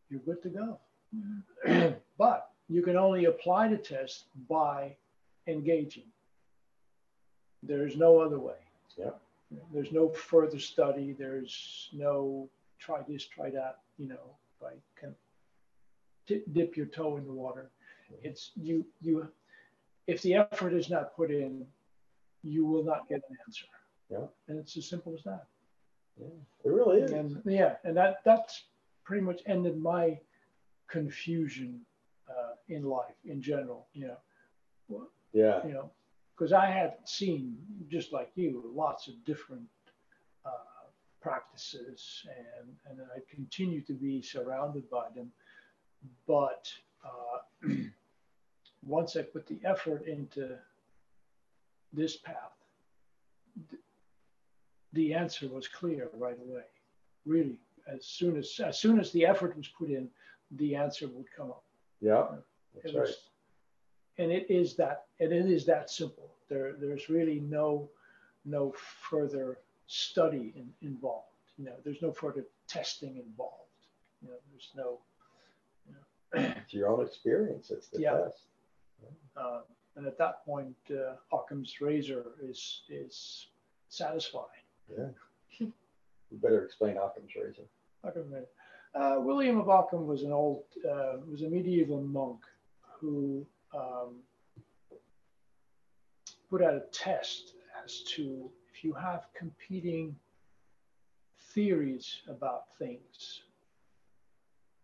you're 0.08 0.20
good 0.20 0.42
to 0.42 0.48
go. 0.48 0.78
Mhm. 1.14 1.96
but 2.18 2.50
you 2.68 2.82
can 2.82 2.96
only 2.96 3.26
apply 3.26 3.68
the 3.68 3.76
test 3.76 4.24
by 4.48 4.96
engaging. 5.46 6.04
There's 7.62 7.96
no 7.96 8.18
other 8.18 8.38
way. 8.38 8.56
Yeah. 8.96 9.10
There's 9.72 9.92
no 9.92 10.08
further 10.08 10.58
study. 10.58 11.12
There's 11.12 11.90
no 11.92 12.48
try 12.78 13.02
this, 13.06 13.26
try 13.26 13.50
that, 13.50 13.80
you 13.98 14.08
know, 14.08 14.36
like 14.62 14.80
kind 15.00 15.12
of 15.12 15.18
di- 15.18 15.21
dip 16.26 16.76
your 16.76 16.86
toe 16.86 17.16
in 17.16 17.26
the 17.26 17.32
water. 17.32 17.70
It's 18.22 18.52
you, 18.56 18.84
you, 19.00 19.28
if 20.06 20.22
the 20.22 20.34
effort 20.34 20.72
is 20.74 20.90
not 20.90 21.16
put 21.16 21.30
in, 21.30 21.66
you 22.42 22.66
will 22.66 22.84
not 22.84 23.08
get 23.08 23.22
an 23.28 23.36
answer. 23.46 23.66
Yeah. 24.10 24.26
And 24.48 24.58
it's 24.58 24.76
as 24.76 24.88
simple 24.88 25.14
as 25.14 25.22
that. 25.24 25.46
Yeah, 26.20 26.26
it 26.64 26.68
really 26.70 27.00
is. 27.00 27.12
And 27.12 27.40
yeah, 27.46 27.76
and 27.84 27.96
that 27.96 28.18
that's 28.24 28.64
pretty 29.04 29.22
much 29.22 29.40
ended 29.46 29.78
my 29.78 30.18
confusion 30.88 31.80
uh, 32.28 32.54
in 32.68 32.84
life 32.84 33.14
in 33.24 33.40
general. 33.40 33.86
You 33.94 34.08
know, 34.08 35.06
Yeah. 35.32 35.66
you 35.66 35.72
know, 35.72 35.90
because 36.36 36.52
I 36.52 36.66
had 36.66 36.96
seen 37.04 37.56
just 37.88 38.12
like 38.12 38.30
you 38.34 38.70
lots 38.74 39.08
of 39.08 39.14
different 39.24 39.66
uh, 40.44 40.50
practices, 41.22 42.26
and 42.58 42.68
and 42.90 43.00
I 43.16 43.20
continue 43.34 43.80
to 43.82 43.94
be 43.94 44.20
surrounded 44.20 44.90
by 44.90 45.06
them. 45.14 45.32
But 46.26 46.72
uh, 47.04 47.68
once 48.86 49.16
I 49.16 49.22
put 49.22 49.46
the 49.46 49.58
effort 49.64 50.06
into 50.06 50.56
this 51.92 52.16
path, 52.16 52.56
th- 53.70 53.82
the 54.92 55.14
answer 55.14 55.48
was 55.48 55.68
clear 55.68 56.10
right 56.14 56.38
away. 56.38 56.64
Really, 57.24 57.58
as 57.86 58.04
soon 58.04 58.36
as 58.36 58.60
as 58.64 58.78
soon 58.78 58.98
as 58.98 59.12
the 59.12 59.24
effort 59.24 59.56
was 59.56 59.68
put 59.68 59.90
in, 59.90 60.08
the 60.52 60.74
answer 60.74 61.08
would 61.08 61.30
come 61.36 61.50
up. 61.50 61.64
Yeah. 62.00 62.26
That's 62.74 62.94
right. 62.94 63.08
and 64.18 64.32
it 64.32 64.50
is 64.50 64.76
that, 64.76 65.04
and 65.20 65.32
it 65.32 65.46
is 65.46 65.64
that 65.66 65.90
simple. 65.90 66.34
There, 66.48 66.74
there's 66.78 67.08
really 67.08 67.40
no, 67.40 67.90
no 68.44 68.74
further 69.10 69.58
study 69.86 70.52
in, 70.56 70.70
involved. 70.86 71.26
You 71.58 71.66
know, 71.66 71.74
there's 71.84 72.02
no 72.02 72.12
further 72.12 72.46
testing 72.66 73.16
involved. 73.16 73.68
You 74.20 74.28
know, 74.28 74.34
there's 74.50 74.70
no, 74.74 75.00
It's 76.62 76.72
your 76.72 76.88
own 76.88 77.04
experience. 77.06 77.70
It's 77.70 77.88
the 77.88 78.00
Yeah. 78.00 78.16
test. 78.18 78.46
uh, 79.36 79.60
and 79.96 80.06
at 80.06 80.16
that 80.18 80.44
point, 80.44 80.76
uh, 80.90 81.16
Occam's 81.32 81.80
razor 81.80 82.24
is 82.42 82.82
is 82.88 83.48
satisfied. 83.88 84.62
Yeah. 84.88 85.08
you 85.60 86.38
better 86.38 86.64
explain 86.64 86.96
Occam's 86.96 87.34
razor. 87.36 87.66
Occam, 88.04 88.34
uh, 88.94 89.16
William 89.20 89.58
of 89.60 89.68
Ockham 89.68 90.06
was 90.06 90.22
an 90.22 90.32
old, 90.32 90.64
uh, 90.88 91.18
was 91.30 91.42
a 91.42 91.48
medieval 91.48 92.00
monk 92.02 92.40
who 92.98 93.46
um, 93.74 94.22
put 96.48 96.62
out 96.62 96.74
a 96.74 96.80
test 96.92 97.54
as 97.84 98.02
to 98.14 98.50
if 98.72 98.82
you 98.84 98.92
have 98.94 99.26
competing 99.34 100.16
theories 101.54 102.22
about 102.28 102.64
things, 102.78 103.42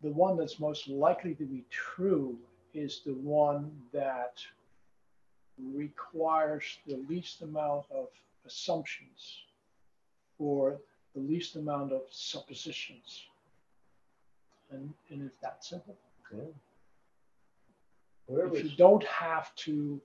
the 0.03 0.11
one 0.11 0.37
that's 0.37 0.61
most 0.61 0.89
likely 0.89 1.35
to 1.35 1.45
be 1.45 1.65
true 1.71 2.37
is 2.75 3.01
the 3.05 3.15
one 3.15 3.71
that 3.93 4.35
requires 5.59 6.79
the 6.87 6.97
least 7.09 7.43
amount 7.43 7.85
of 7.91 8.07
assumptions 8.47 9.43
or 10.39 10.79
the 11.15 11.21
least 11.21 11.57
amount 11.57 11.93
of 11.93 12.03
suppositions. 12.11 13.25
And, 14.71 14.93
and 15.11 15.23
it's 15.23 15.41
that 15.43 15.65
simple. 15.65 15.97
Whatever. 18.27 18.57
If 18.57 18.65
you 18.65 18.71
don't 18.77 19.05
have 19.05 19.55
to 19.57 20.01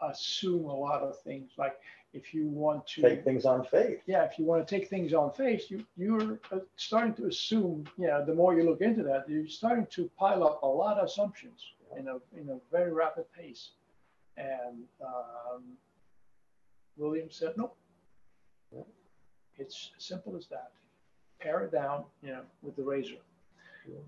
assume 0.00 0.64
a 0.66 0.74
lot 0.74 1.02
of 1.02 1.20
things, 1.20 1.50
like 1.58 1.76
if 2.12 2.34
you 2.34 2.46
want 2.48 2.86
to 2.88 3.02
Take 3.02 3.24
things 3.24 3.44
on 3.44 3.64
faith. 3.64 4.00
yeah, 4.06 4.24
if 4.24 4.38
you 4.38 4.44
want 4.44 4.66
to 4.66 4.74
take 4.78 4.88
things 4.88 5.12
on 5.14 5.32
faith, 5.32 5.70
you 5.70 5.84
you're 5.96 6.40
uh, 6.52 6.58
starting 6.76 7.14
to 7.14 7.26
assume. 7.26 7.86
Yeah, 7.96 8.20
the 8.26 8.34
more 8.34 8.54
you 8.54 8.64
look 8.64 8.80
into 8.80 9.02
that, 9.04 9.28
you're 9.28 9.46
starting 9.46 9.86
to 9.90 10.10
pile 10.18 10.42
up 10.44 10.62
a 10.62 10.66
lot 10.66 10.98
of 10.98 11.04
assumptions 11.04 11.60
in 11.96 12.08
a 12.08 12.16
in 12.40 12.48
a 12.50 12.58
very 12.70 12.92
rapid 12.92 13.26
pace. 13.32 13.70
And 14.36 14.84
um, 15.04 15.62
William 16.96 17.30
said, 17.30 17.52
no. 17.56 17.72
Yeah. 18.74 18.82
It's 19.58 19.90
as 19.96 20.04
simple 20.04 20.36
as 20.36 20.46
that. 20.48 20.70
Pare 21.40 21.64
it 21.64 21.72
down, 21.72 22.04
you 22.22 22.30
know, 22.32 22.42
with 22.62 22.76
the 22.76 22.82
razor, 22.82 23.16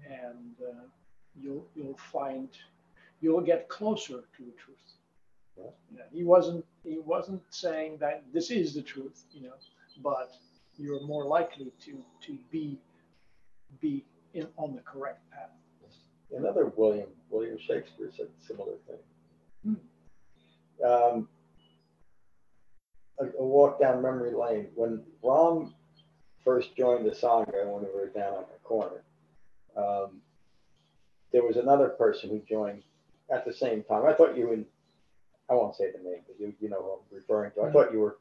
and 0.06 0.54
uh, 0.66 0.84
you'll 1.34 1.66
you'll 1.74 1.98
find 1.98 2.48
you'll 3.20 3.40
get 3.40 3.68
closer 3.68 4.24
to 4.36 4.42
the 4.44 4.52
truth. 4.52 4.76
Yeah. 5.56 6.02
He 6.12 6.24
wasn't 6.24 6.64
he 6.84 6.98
wasn't 6.98 7.42
saying 7.50 7.98
that 8.00 8.24
this 8.32 8.50
is 8.50 8.74
the 8.74 8.82
truth, 8.82 9.24
you 9.32 9.42
know, 9.42 9.54
but 10.02 10.32
you're 10.76 11.02
more 11.02 11.24
likely 11.24 11.72
to 11.84 11.98
to 12.26 12.38
be 12.50 12.78
be 13.80 14.04
in 14.34 14.48
on 14.56 14.74
the 14.74 14.82
correct 14.82 15.20
path. 15.30 15.50
Another 16.36 16.72
William 16.76 17.08
William 17.30 17.58
Shakespeare 17.58 18.10
said 18.16 18.28
similar 18.38 18.74
thing. 18.86 18.98
Hmm. 19.64 20.84
Um, 20.84 21.28
a, 23.20 23.26
a 23.38 23.44
walk 23.44 23.80
down 23.80 24.02
memory 24.02 24.34
lane 24.34 24.68
when 24.74 25.02
Ron 25.22 25.74
first 26.44 26.74
joined 26.76 27.06
the 27.06 27.10
Sangha 27.10 27.66
when 27.66 27.84
we 27.84 27.94
were 27.94 28.10
down 28.14 28.34
on 28.34 28.44
the 28.52 28.58
corner, 28.64 29.04
um, 29.76 30.20
there 31.32 31.44
was 31.44 31.56
another 31.56 31.90
person 31.90 32.30
who 32.30 32.40
joined 32.48 32.82
at 33.30 33.44
the 33.44 33.52
same 33.52 33.82
time. 33.84 34.04
I 34.06 34.12
thought 34.12 34.36
you 34.36 34.52
and 34.52 34.66
I 35.52 35.54
won't 35.54 35.76
say 35.76 35.90
the 35.90 36.02
name, 36.02 36.22
but 36.26 36.36
you 36.40 36.54
you 36.60 36.68
know 36.68 36.82
who 36.82 36.90
I'm 36.92 37.18
referring 37.18 37.52
to. 37.52 37.62
I 37.62 37.70
thought 37.72 37.92
you 37.92 38.00
were 38.00 38.16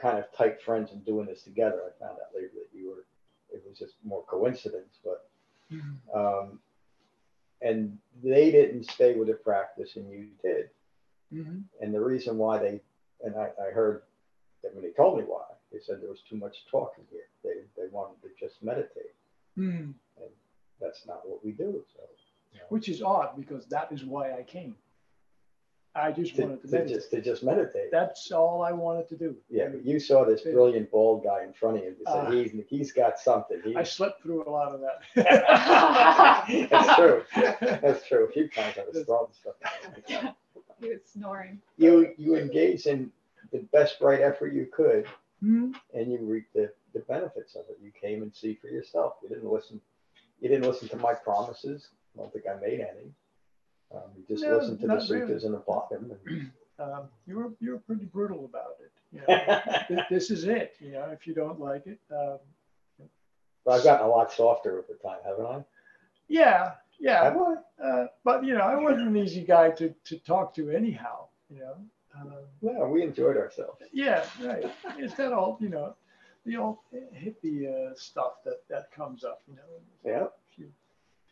kind 0.00 0.18
of 0.18 0.24
tight 0.36 0.60
friends 0.60 0.92
and 0.92 1.04
doing 1.04 1.26
this 1.26 1.42
together. 1.42 1.80
I 1.86 2.04
found 2.04 2.18
out 2.18 2.34
later 2.34 2.50
that 2.54 2.78
you 2.78 2.90
were. 2.90 3.04
It 3.54 3.62
was 3.68 3.78
just 3.78 3.94
more 4.02 4.24
coincidence, 4.24 4.98
but 5.04 5.28
um, 6.14 6.58
and 7.60 7.98
they 8.22 8.50
didn't 8.50 8.84
stay 8.90 9.14
with 9.14 9.28
the 9.28 9.34
practice, 9.34 9.96
and 9.96 10.10
you 10.10 10.28
did. 10.42 10.70
Mm-hmm. 11.32 11.60
And 11.80 11.94
the 11.94 12.00
reason 12.00 12.36
why 12.38 12.58
they, 12.58 12.80
and 13.24 13.36
I, 13.36 13.50
I 13.62 13.70
heard 13.72 14.02
that 14.62 14.74
when 14.74 14.84
they 14.84 14.90
told 14.90 15.18
me 15.18 15.24
why, 15.24 15.44
they 15.72 15.78
said 15.80 16.00
there 16.00 16.10
was 16.10 16.22
too 16.28 16.36
much 16.36 16.66
talking 16.70 17.04
here. 17.10 17.28
They, 17.44 17.60
they 17.76 17.88
wanted 17.90 18.20
to 18.22 18.28
just 18.38 18.62
meditate. 18.62 19.14
Mm. 19.58 19.94
That's 20.80 21.06
not 21.06 21.28
what 21.28 21.44
we 21.44 21.52
do. 21.52 21.84
So, 21.94 22.02
you 22.52 22.58
know, 22.58 22.66
Which 22.68 22.88
is 22.88 23.02
odd 23.02 23.36
because 23.36 23.66
that 23.66 23.92
is 23.92 24.04
why 24.04 24.32
I 24.32 24.42
came. 24.42 24.74
I 25.94 26.10
just 26.10 26.36
to, 26.36 26.42
wanted 26.42 26.62
to 26.62 26.66
to 26.68 26.72
meditate. 26.72 26.94
just 26.96 27.10
to 27.10 27.20
just 27.20 27.42
meditate. 27.42 27.90
That's 27.90 28.32
all 28.32 28.62
I 28.62 28.72
wanted 28.72 29.08
to 29.10 29.16
do. 29.16 29.36
yeah, 29.50 29.68
but 29.68 29.84
you 29.84 30.00
saw 30.00 30.24
this 30.24 30.40
brilliant 30.40 30.90
bald 30.90 31.22
guy 31.22 31.44
in 31.44 31.52
front 31.52 31.76
of 31.78 31.84
you. 31.84 31.90
You 31.90 32.04
said 32.06 32.26
Uh, 32.26 32.30
he's 32.30 32.52
he's 32.68 32.92
got 32.92 33.18
something. 33.18 33.60
He, 33.62 33.76
I 33.76 33.82
slept 33.82 34.22
through 34.22 34.44
a 34.46 34.50
lot 34.50 34.72
of 34.74 34.80
that. 34.80 35.02
That's 36.70 36.96
true. 36.96 37.24
That's 37.60 38.06
true. 38.06 38.24
A 38.24 38.32
few 38.32 38.48
times 38.48 38.76
I 38.78 38.84
was 38.90 39.04
throwing 39.04 39.32
stuff. 39.32 40.34
He 40.80 40.88
was 40.88 41.00
snoring. 41.12 41.60
You 41.76 42.12
you 42.16 42.36
engaged 42.36 42.86
in 42.86 43.12
the 43.52 43.58
best 43.72 44.00
right 44.00 44.20
effort 44.20 44.52
you 44.54 44.66
could, 44.72 45.06
Hmm? 45.40 45.72
and 45.92 46.10
you 46.10 46.18
reaped 46.20 46.54
the, 46.54 46.72
the 46.94 47.00
benefits 47.00 47.54
of 47.56 47.62
it. 47.68 47.78
You 47.82 47.90
came 48.00 48.22
and 48.22 48.34
see 48.34 48.54
for 48.54 48.68
yourself. 48.68 49.14
You 49.22 49.28
didn't 49.28 49.52
listen. 49.52 49.80
You 50.40 50.48
didn't 50.48 50.64
listen 50.68 50.88
to 50.88 50.96
my 50.96 51.12
promises. 51.14 51.88
I 52.16 52.20
don't 52.22 52.32
think 52.32 52.46
I 52.46 52.54
made 52.60 52.80
any. 52.80 53.12
Um, 53.94 54.02
you 54.16 54.24
just 54.28 54.42
No, 54.44 54.56
listened 54.56 54.80
to 54.80 54.86
the 54.86 54.94
not 54.94 55.08
really. 55.08 55.32
suttas 55.32 55.44
and 55.44 55.54
applied 55.54 55.88
them. 55.90 56.10
and- 56.26 56.50
Um, 56.78 57.04
you 57.26 57.36
were 57.36 57.52
you 57.60 57.72
were 57.72 57.78
pretty 57.78 58.06
brutal 58.06 58.44
about 58.46 58.76
it. 58.80 58.90
You 59.12 59.20
know, 59.20 59.60
Th- 59.88 60.06
this 60.10 60.30
is 60.30 60.44
it. 60.44 60.74
You 60.80 60.92
know, 60.92 61.04
if 61.12 61.26
you 61.26 61.34
don't 61.34 61.60
like 61.60 61.86
it, 61.86 62.00
um, 62.10 62.38
But 63.64 63.72
I've 63.72 63.84
gotten 63.84 64.06
a 64.06 64.08
lot 64.08 64.32
softer 64.32 64.78
over 64.78 64.94
time, 65.00 65.18
haven't 65.24 65.46
I? 65.46 65.64
yeah, 66.28 66.72
yeah. 66.98 67.24
Have 67.24 67.36
I? 67.36 67.54
Uh, 67.84 68.06
but 68.24 68.42
you 68.44 68.54
know, 68.54 68.62
I 68.62 68.74
wasn't 68.76 69.06
an 69.08 69.16
easy 69.16 69.42
guy 69.44 69.70
to 69.72 69.94
to 70.04 70.18
talk 70.20 70.54
to 70.54 70.70
anyhow. 70.70 71.26
You 71.50 71.60
know. 71.60 71.74
Um, 72.18 72.32
No, 72.62 72.88
we 72.88 73.02
enjoyed 73.02 73.36
ourselves. 73.36 73.80
Yeah, 73.92 74.24
right. 74.42 74.64
It's 74.98 75.14
that 75.14 75.32
old, 75.32 75.60
you 75.60 75.68
know, 75.68 75.94
the 76.46 76.56
old 76.56 76.78
hippie 77.14 77.68
uh, 77.68 77.94
stuff 77.94 78.42
that 78.44 78.66
that 78.68 78.90
comes 78.90 79.24
up. 79.24 79.42
You 79.46 79.56
know, 79.56 79.62
Yeah. 80.04 80.26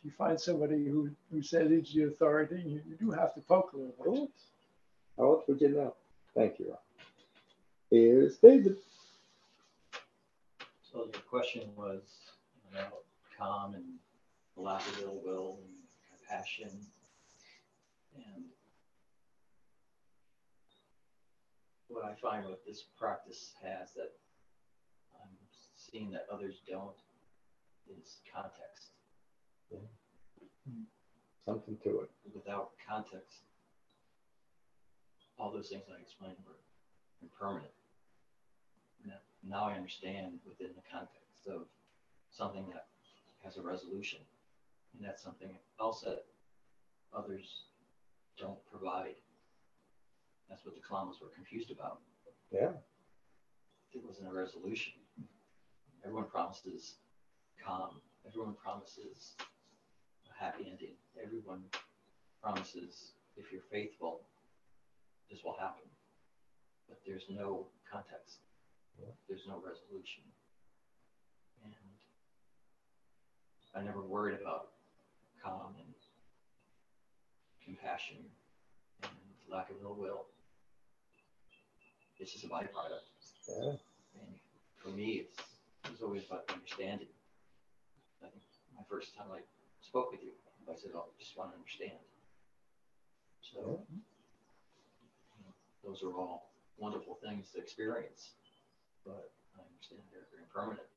If 0.01 0.05
you 0.05 0.11
find 0.17 0.39
somebody 0.39 0.85
who 0.85 1.11
who 1.31 1.43
says 1.43 1.71
it's 1.71 1.93
the 1.93 2.03
authority, 2.03 2.61
you, 2.65 2.81
you 2.87 2.95
do 2.99 3.11
have 3.11 3.35
to 3.35 3.41
poke 3.41 3.73
a 3.73 3.77
little 3.77 3.93
bit. 3.97 4.05
Cool. 4.05 4.31
How 5.17 5.33
else 5.33 5.43
would 5.47 5.61
you 5.61 5.69
know? 5.69 5.93
Thank 6.35 6.57
you, 6.57 6.69
Ron. 6.69 6.77
Here's 7.91 8.37
David. 8.37 8.77
So 10.81 11.05
your 11.13 11.21
question 11.29 11.69
was 11.75 12.01
about 12.71 13.03
calm 13.37 13.75
and 13.75 13.83
lack 14.55 14.81
of 14.87 15.01
ill 15.03 15.21
will 15.23 15.59
and 15.61 16.17
compassion. 16.17 16.69
And 18.15 18.45
what 21.89 22.05
I 22.05 22.15
find 22.15 22.45
what 22.45 22.65
this 22.65 22.85
practice 22.97 23.53
has 23.61 23.93
that 23.93 24.13
I'm 25.21 25.37
seeing 25.75 26.09
that 26.11 26.25
others 26.31 26.61
don't 26.67 26.95
is 27.87 28.17
context. 28.33 29.00
Something 31.45 31.77
to 31.83 32.01
it. 32.01 32.09
Without 32.33 32.71
context, 32.87 33.39
all 35.37 35.51
those 35.51 35.69
things 35.69 35.83
I 35.89 35.99
explained 35.99 36.37
were 36.45 36.59
impermanent. 37.21 37.71
Now, 39.05 39.19
now 39.43 39.63
I 39.65 39.73
understand 39.73 40.39
within 40.47 40.69
the 40.75 40.83
context 40.89 41.47
of 41.47 41.65
something 42.29 42.65
that 42.73 42.85
has 43.43 43.57
a 43.57 43.61
resolution. 43.61 44.19
And 44.95 45.07
that's 45.07 45.23
something 45.23 45.49
else 45.79 46.01
that 46.01 46.25
others 47.13 47.63
don't 48.37 48.59
provide. 48.69 49.15
That's 50.49 50.65
what 50.65 50.75
the 50.75 50.81
clowns 50.81 51.17
were 51.21 51.29
confused 51.29 51.71
about. 51.71 51.99
Yeah. 52.51 52.71
It 53.93 54.01
wasn't 54.05 54.29
a 54.29 54.33
resolution. 54.33 54.93
Everyone 56.05 56.29
promises 56.29 56.95
calm. 57.65 58.01
Everyone 58.27 58.55
promises 58.63 59.35
happy 60.41 60.65
ending. 60.65 60.97
Everyone 61.21 61.61
promises 62.41 63.13
if 63.37 63.51
you're 63.51 63.61
faithful, 63.71 64.21
this 65.29 65.39
will 65.45 65.55
happen. 65.59 65.85
But 66.89 66.97
there's 67.05 67.23
no 67.29 67.67
context. 67.89 68.41
There's 69.29 69.45
no 69.47 69.61
resolution. 69.61 70.23
And 71.63 71.73
I 73.75 73.81
never 73.85 74.01
worried 74.01 74.39
about 74.41 74.69
calm 75.43 75.75
and 75.77 75.93
compassion 77.63 78.17
and 79.03 79.11
lack 79.49 79.69
of 79.69 79.75
ill 79.83 79.95
will. 79.97 80.25
It's 82.19 82.33
just 82.33 82.45
a 82.45 82.47
byproduct. 82.47 83.05
Yeah. 83.47 83.69
And 83.69 84.35
for 84.83 84.89
me, 84.89 85.25
it's, 85.25 85.41
it's 85.89 86.01
always 86.01 86.23
about 86.27 86.51
understanding. 86.53 87.07
I 88.21 88.27
think 88.27 88.43
my 88.75 88.83
first 88.89 89.15
time 89.15 89.27
I 89.33 89.39
spoke 89.91 90.07
with 90.15 90.23
you, 90.23 90.31
I 90.71 90.75
said, 90.79 90.95
oh, 90.95 91.03
I 91.03 91.11
just 91.19 91.35
want 91.35 91.51
to 91.51 91.59
understand. 91.59 91.99
So 93.43 93.83
those 95.83 95.99
are 95.99 96.15
all 96.15 96.47
wonderful 96.79 97.19
things 97.19 97.51
to 97.51 97.59
experience, 97.59 98.39
but 99.03 99.35
I 99.51 99.67
understand 99.67 99.99
they're, 100.07 100.23
they're 100.31 100.47
impermanent. 100.47 100.87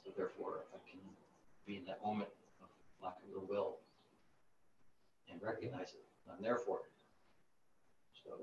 So 0.00 0.10
therefore, 0.16 0.64
if 0.64 0.72
I 0.72 0.80
can 0.88 1.04
be 1.68 1.76
in 1.76 1.84
that 1.84 2.00
moment 2.00 2.32
of 2.64 2.72
lack 3.04 3.20
of 3.20 3.28
ill 3.28 3.44
will 3.44 3.76
and 5.28 5.36
recognize 5.42 5.92
it, 5.92 6.08
I'm 6.32 6.40
there 6.40 6.56
for 6.64 6.80
it. 6.80 6.92
So 8.24 8.40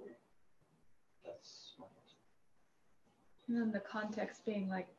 that's 1.26 1.74
my 1.80 1.90
answer. 1.90 2.22
And 3.48 3.58
then 3.58 3.72
the 3.72 3.82
context 3.82 4.46
being 4.46 4.70
like, 4.70 4.94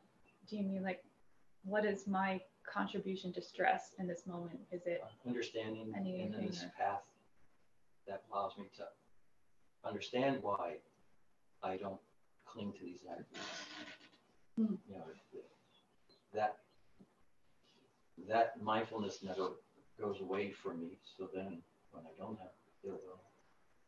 do 0.49 0.57
you 0.57 0.63
mean 0.63 0.83
like, 0.83 0.99
what 1.63 1.85
is 1.85 2.05
my 2.05 2.41
contribution 2.71 3.31
to 3.33 3.41
stress 3.41 3.93
in 3.99 4.07
this 4.07 4.25
moment? 4.27 4.59
Is 4.71 4.81
it 4.85 5.03
understanding 5.25 5.91
and 5.95 6.05
then 6.05 6.13
Anything 6.21 6.47
this 6.47 6.63
or- 6.63 6.71
path 6.77 7.07
that 8.07 8.23
allows 8.31 8.57
me 8.57 8.65
to 8.77 8.87
understand 9.83 10.41
why 10.43 10.77
I 11.63 11.77
don't 11.77 11.99
cling 12.45 12.73
to 12.73 12.83
these 12.85 12.99
attitudes. 13.09 13.65
Hmm. 14.55 14.75
You 14.87 14.95
know, 14.97 15.05
if- 15.09 15.33
if 15.33 16.31
that 16.33 16.59
that 18.27 18.59
mindfulness 18.61 19.21
never 19.23 19.55
goes 19.97 20.21
away 20.21 20.51
from 20.51 20.79
me. 20.79 20.97
So 21.03 21.27
then 21.27 21.63
when 21.91 22.05
I 22.07 22.13
don't 22.17 22.39
have 22.39 22.53
ill 22.83 22.97
will, 23.05 23.21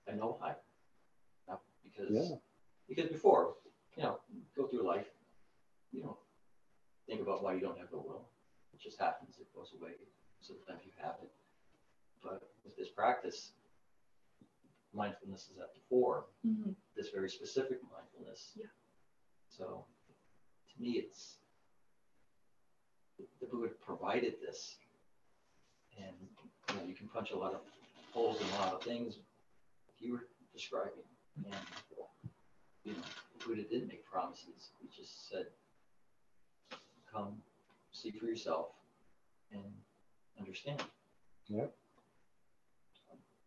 I 0.07 0.11
know 0.13 0.33
why. 0.33 0.55
not 1.47 1.61
because 1.83 2.09
Yeah. 2.11 2.37
because 2.87 3.09
before, 3.09 3.57
you 3.95 4.03
know, 4.03 4.21
go 4.55 4.67
through 4.67 4.83
life, 4.83 5.09
you 5.91 6.03
don't 6.03 6.19
think 7.05 7.21
about 7.21 7.41
why 7.41 7.53
you 7.53 7.61
don't 7.61 7.77
have 7.77 7.91
ill 7.93 8.03
will. 8.03 8.29
It 8.77 8.83
just 8.83 8.99
happens, 8.99 9.39
it 9.39 9.51
goes 9.55 9.73
away. 9.73 9.93
Sometimes 10.41 10.81
you 10.85 10.91
have 11.01 11.15
it. 11.23 11.31
But 12.21 12.47
with 12.63 12.77
this 12.77 12.89
practice, 12.89 13.53
mindfulness 14.93 15.49
is 15.49 15.57
at 15.57 15.73
the 15.73 15.79
fore, 15.89 16.27
Mhm. 16.45 16.75
this 16.93 17.10
very 17.10 17.29
specific 17.29 17.81
mindfulness. 17.89 18.54
Yeah. 18.56 18.69
So 19.49 19.87
to 20.69 20.79
me, 20.81 20.99
it's 20.99 21.39
the 23.39 23.47
Buddha 23.47 23.73
provided 23.81 24.39
this. 24.41 24.77
And 25.97 26.15
you 26.69 26.75
know, 26.75 26.83
you 26.83 26.93
can 26.93 27.08
punch 27.10 27.31
a 27.31 27.35
lot 27.37 27.56
of 27.56 27.65
holes 28.12 28.39
in 28.39 28.47
a 28.47 28.60
lot 28.60 28.73
of 28.75 28.83
things 28.83 29.17
you 29.97 30.13
were 30.13 30.29
describing. 30.54 31.04
And 31.45 31.56
you 32.83 32.93
know, 32.93 33.04
the 33.33 33.45
Buddha 33.45 33.63
didn't 33.63 33.87
make 33.87 34.06
promises. 34.06 34.71
He 34.79 34.87
just 34.87 35.27
said, 35.29 35.52
come 37.12 37.41
see 37.98 38.12
for 38.12 38.25
yourself 38.25 38.67
and 39.52 39.63
understand. 40.39 40.83
Yeah. 41.48 41.65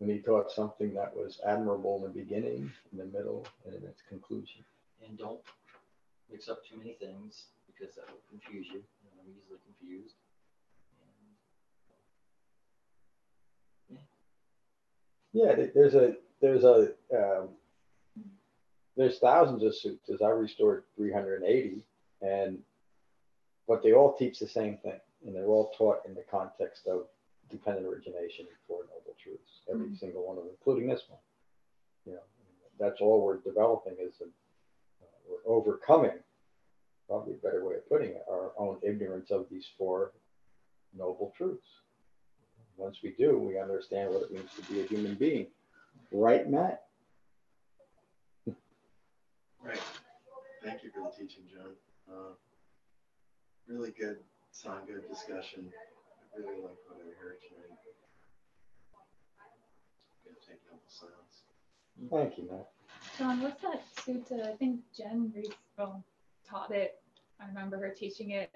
And 0.00 0.10
he 0.10 0.18
taught 0.18 0.50
something 0.50 0.94
that 0.94 1.14
was 1.14 1.40
admirable 1.46 1.96
in 1.96 2.02
the 2.02 2.08
beginning, 2.08 2.72
in 2.92 2.98
the 2.98 3.04
middle, 3.04 3.46
and 3.66 3.74
in 3.74 3.82
its 3.84 4.00
conclusion. 4.08 4.64
And 5.06 5.18
don't 5.18 5.40
mix 6.30 6.48
up 6.48 6.64
too 6.64 6.78
many 6.78 6.94
things 6.94 7.44
because 7.66 7.94
that 7.96 8.06
will 8.08 8.22
confuse 8.30 8.66
you. 8.68 8.76
you 8.76 9.10
know, 9.10 9.22
I'm 9.22 9.30
easily 9.30 9.58
confused. 9.66 10.14
And 13.90 13.98
Yeah, 15.32 15.54
th- 15.54 15.72
there's 15.74 15.94
a 15.94 16.14
there's 16.40 16.64
a 16.64 16.92
um, 17.14 17.48
there's 18.96 19.18
thousands 19.18 19.62
of 19.62 19.72
suttas. 19.72 20.22
I 20.22 20.30
restored 20.30 20.84
380, 20.96 21.82
And 22.22 22.58
but 23.70 23.84
they 23.84 23.92
all 23.92 24.16
teach 24.16 24.40
the 24.40 24.48
same 24.48 24.76
thing, 24.78 24.98
and 25.24 25.32
they're 25.32 25.46
all 25.46 25.70
taught 25.78 26.04
in 26.04 26.12
the 26.12 26.24
context 26.28 26.88
of 26.88 27.06
dependent 27.48 27.86
origination 27.86 28.44
and 28.48 28.56
Four 28.66 28.82
Noble 28.82 29.14
Truths. 29.22 29.62
Every 29.68 29.86
Mhm. 29.86 29.96
single 29.96 30.26
one 30.26 30.38
of 30.38 30.42
them, 30.42 30.50
including 30.50 30.88
this 30.88 31.08
one. 31.08 31.20
You 32.04 32.14
know, 32.14 32.22
that's 32.78 33.00
all 33.00 33.24
we're 33.24 33.36
developing 33.36 33.96
is 34.00 34.20
a, 34.22 34.24
uh, 34.24 35.18
we're 35.24 35.46
overcoming. 35.46 36.20
Probably 37.06 37.34
a 37.34 37.36
better 37.36 37.64
way 37.64 37.76
of 37.76 37.88
putting 37.88 38.10
it, 38.10 38.24
our 38.28 38.58
own 38.58 38.80
ignorance 38.82 39.30
of 39.30 39.48
these 39.48 39.68
four 39.78 40.14
noble 40.92 41.30
truths. 41.36 41.82
Once 42.76 43.00
we 43.04 43.12
do, 43.12 43.38
we 43.38 43.56
understand 43.56 44.12
what 44.12 44.22
it 44.24 44.32
means 44.32 44.52
to 44.56 44.62
be 44.62 44.80
a 44.80 44.86
human 44.86 45.14
being. 45.14 45.52
Right, 46.10 46.48
Matt? 46.48 46.88
Right. 49.62 49.78
Thank 50.60 50.82
you 50.82 50.90
for 50.90 51.02
the 51.02 51.10
teaching, 51.10 51.46
John. 51.46 51.76
Uh, 52.08 52.34
really 53.70 53.92
good, 53.92 54.18
sound 54.50 54.88
good 54.88 55.08
discussion. 55.08 55.72
I 56.34 56.40
really 56.40 56.60
like 56.60 56.76
what 56.88 56.98
I 56.98 57.10
heard 57.22 57.38
tonight. 57.48 57.78
Gonna 60.24 60.36
take 60.46 60.58
note 60.70 60.80
of 60.84 60.92
sounds. 60.92 62.10
Thank 62.10 62.38
you, 62.38 62.50
Matt. 62.50 62.68
John, 63.18 63.40
what's 63.40 63.62
that 63.62 63.82
sutta? 63.94 64.52
I 64.52 64.56
think 64.56 64.80
Jen 64.96 65.32
Reese 65.34 65.52
well, 65.78 66.04
taught 66.48 66.72
it. 66.72 67.00
I 67.40 67.46
remember 67.46 67.78
her 67.78 67.90
teaching 67.90 68.32
it. 68.32 68.50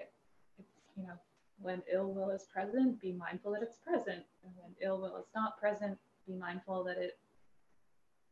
It's, 0.59 0.73
you 0.97 1.03
know, 1.03 1.13
when 1.59 1.81
ill 1.91 2.11
will 2.13 2.31
is 2.31 2.47
present, 2.53 2.99
be 2.99 3.13
mindful 3.13 3.53
that 3.53 3.63
it's 3.63 3.77
present. 3.77 4.23
And 4.43 4.53
when 4.57 4.71
ill 4.81 4.99
will 4.99 5.17
is 5.17 5.27
not 5.33 5.59
present, 5.59 5.97
be 6.27 6.33
mindful 6.33 6.83
that 6.83 6.97
it 6.97 7.17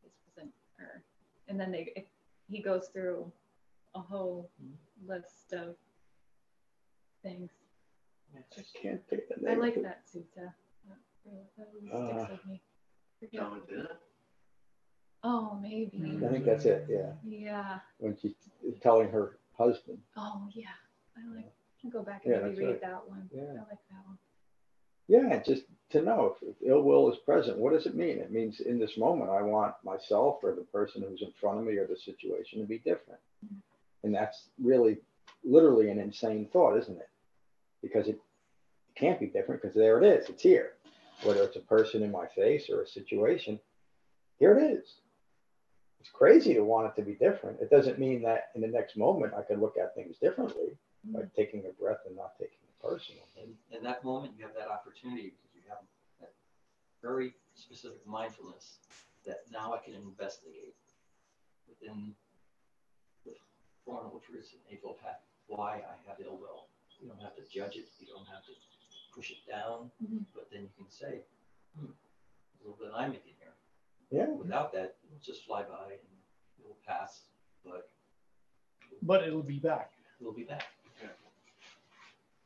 is 0.05 0.11
present. 0.27 0.53
Or, 0.79 1.01
and 1.47 1.59
then 1.59 1.71
they, 1.71 1.93
it, 1.95 2.07
he 2.49 2.61
goes 2.61 2.89
through 2.91 3.31
a 3.95 3.99
whole 3.99 4.49
mm-hmm. 4.61 5.11
list 5.11 5.53
of 5.53 5.75
things. 7.24 7.49
I 8.36 8.39
can't 8.82 9.01
think 9.09 9.24
of 9.36 9.41
the 9.41 9.47
I 9.49 9.53
name. 9.53 9.61
like 9.61 9.74
of 9.78 9.80
it. 9.80 9.84
that 9.84 10.01
sutta. 10.05 10.53
That 10.88 10.97
really, 11.26 11.43
that 11.57 11.67
really 11.74 11.91
Uh, 11.91 12.26
sticks 12.26 12.32
with 12.32 12.45
me. 12.51 12.61
Forget- 13.19 13.39
John 13.41 13.61
did 13.69 13.80
it? 13.80 13.91
Oh, 15.24 15.57
maybe. 15.61 16.19
I 16.26 16.30
think 16.32 16.43
that's 16.45 16.65
it, 16.65 16.86
yeah. 16.89 17.13
Yeah. 17.24 17.80
When 17.99 18.17
she's 18.17 18.34
telling 18.82 19.09
her 19.09 19.38
husband. 19.57 19.99
Oh, 20.17 20.47
yeah. 20.53 20.65
I 21.15 21.34
like, 21.36 21.53
I'll 21.86 21.91
go 21.91 22.01
back 22.03 22.26
and 22.26 22.34
Yeah, 22.34 22.39
maybe 22.41 22.49
that's 22.55 22.59
read 22.59 22.67
right. 22.71 22.82
that 22.82 23.07
one. 23.07 23.30
Yeah. 23.34 23.41
I 23.43 23.69
like 23.69 23.88
that 23.89 24.05
one. 24.05 24.17
Yeah, 25.07 25.41
just 25.43 25.63
to 25.91 26.01
know 26.01 26.36
if, 26.41 26.49
if 26.49 26.55
ill 26.61 26.82
will 26.82 27.11
is 27.11 27.17
present, 27.19 27.57
what 27.57 27.71
does 27.74 27.86
it 27.86 27.95
mean? 27.95 28.17
It 28.19 28.32
means 28.32 28.59
in 28.61 28.80
this 28.80 28.97
moment, 28.97 29.30
I 29.32 29.41
want 29.43 29.76
myself 29.84 30.39
or 30.43 30.55
the 30.55 30.63
person 30.63 31.03
who's 31.07 31.21
in 31.21 31.32
front 31.39 31.59
of 31.59 31.65
me 31.65 31.78
or 31.78 31.88
the 31.88 31.97
situation 31.97 32.59
to 32.59 32.65
be 32.65 32.80
different. 32.80 33.19
And 34.03 34.13
that's 34.13 34.49
really, 34.61 34.97
literally 35.45 35.89
an 35.89 35.99
insane 35.99 36.47
thought, 36.51 36.78
isn't 36.78 36.97
it? 36.97 37.09
Because 37.84 38.07
it 38.07 38.19
can't 38.95 39.19
be 39.19 39.27
different 39.27 39.61
because 39.61 39.75
there 39.75 40.01
it 40.01 40.05
is, 40.05 40.29
it's 40.29 40.41
here. 40.41 40.71
Whether 41.21 41.43
it's 41.43 41.57
a 41.57 41.61
person 41.61 42.01
in 42.01 42.11
my 42.11 42.25
face 42.27 42.69
or 42.69 42.81
a 42.81 42.88
situation, 42.88 43.59
here 44.39 44.57
it 44.57 44.63
is. 44.63 44.95
It's 45.99 46.09
crazy 46.09 46.53
to 46.53 46.63
want 46.63 46.88
it 46.88 46.99
to 46.99 47.05
be 47.05 47.13
different. 47.13 47.61
It 47.61 47.69
doesn't 47.69 47.99
mean 47.99 48.23
that 48.23 48.49
in 48.55 48.61
the 48.61 48.67
next 48.67 48.97
moment 48.97 49.34
I 49.34 49.41
could 49.41 49.59
look 49.59 49.77
at 49.77 49.95
things 49.95 50.17
differently 50.17 50.75
by 51.05 51.21
mm-hmm. 51.21 51.27
taking 51.36 51.63
a 51.65 51.81
breath 51.81 51.99
and 52.07 52.15
not 52.15 52.34
taking 52.39 52.59
it 52.63 52.86
personal. 52.86 53.23
And 53.41 53.53
in 53.71 53.84
that 53.84 54.03
moment, 54.03 54.34
you 54.38 54.45
have 54.45 54.55
that 54.55 54.67
opportunity 54.67 55.31
because 55.31 55.55
you 55.55 55.61
have 55.69 55.79
that 56.19 56.34
very 57.01 57.36
specific 57.55 58.05
mindfulness 58.05 58.79
that 59.25 59.43
now 59.51 59.73
I 59.73 59.77
can 59.77 59.93
investigate 59.95 60.75
within 61.69 62.13
the 63.25 63.31
Four 63.86 64.03
Noble 64.03 64.19
Truths 64.19 64.51
and 64.51 64.61
Eightfold 64.69 64.99
Path 64.99 65.21
why 65.47 65.75
I 65.75 66.09
have 66.09 66.17
ill 66.23 66.38
will. 66.38 66.67
You 67.04 67.10
don't 67.10 67.22
have 67.22 67.36
to 67.36 67.41
judge 67.51 67.76
it. 67.76 67.89
You 67.99 68.08
don't 68.08 68.26
have 68.28 68.45
to 68.45 68.54
push 69.14 69.32
it 69.32 69.43
down. 69.45 69.91
Mhm. 70.01 70.26
But 70.34 70.49
then 70.49 70.62
you 70.64 70.70
can 70.78 70.89
say, 70.89 71.26
hmm, 71.78 71.86
a 71.91 72.64
little 72.64 72.78
bit 72.78 72.91
I'm 72.95 73.12
making 73.12 73.34
here. 73.39 73.54
Yeah. 74.10 74.30
Without 74.30 74.72
that, 74.72 74.95
it'll 75.06 75.20
just 75.20 75.43
fly 75.43 75.64
by 75.64 75.91
and 75.93 76.01
it'll 76.60 76.78
pass, 76.88 77.26
but 77.66 77.89
But 79.01 79.28
it'll 79.28 79.43
be 79.43 79.60
back. 79.60 79.91
it'll 80.22 80.32
be 80.32 80.45
back. 80.45 80.64
Yeah, 81.01 81.10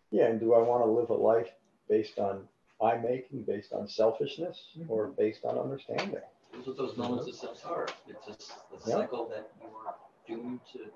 yeah. 0.09 0.25
and 0.27 0.39
do 0.39 0.53
I 0.55 0.59
want 0.59 0.83
to 0.83 0.89
live 0.89 1.11
a 1.11 1.13
life 1.13 1.51
based 1.87 2.17
on 2.17 2.47
I 2.81 2.97
making, 2.97 3.43
based 3.43 3.73
on 3.73 3.87
selfishness, 3.87 4.75
or 4.87 5.07
based 5.07 5.45
on 5.45 5.57
understanding? 5.59 6.21
Those 6.51 6.67
are 6.69 6.73
those 6.73 6.97
moments 6.97 7.27
of 7.27 7.35
samsara. 7.35 7.91
It's 8.07 8.25
just 8.25 8.51
a 8.71 8.73
Yeah. 8.73 8.79
cycle 8.97 9.27
that 9.29 9.51
you 9.61 9.67
are 9.85 9.99
doomed 10.25 10.65
to 10.73 10.91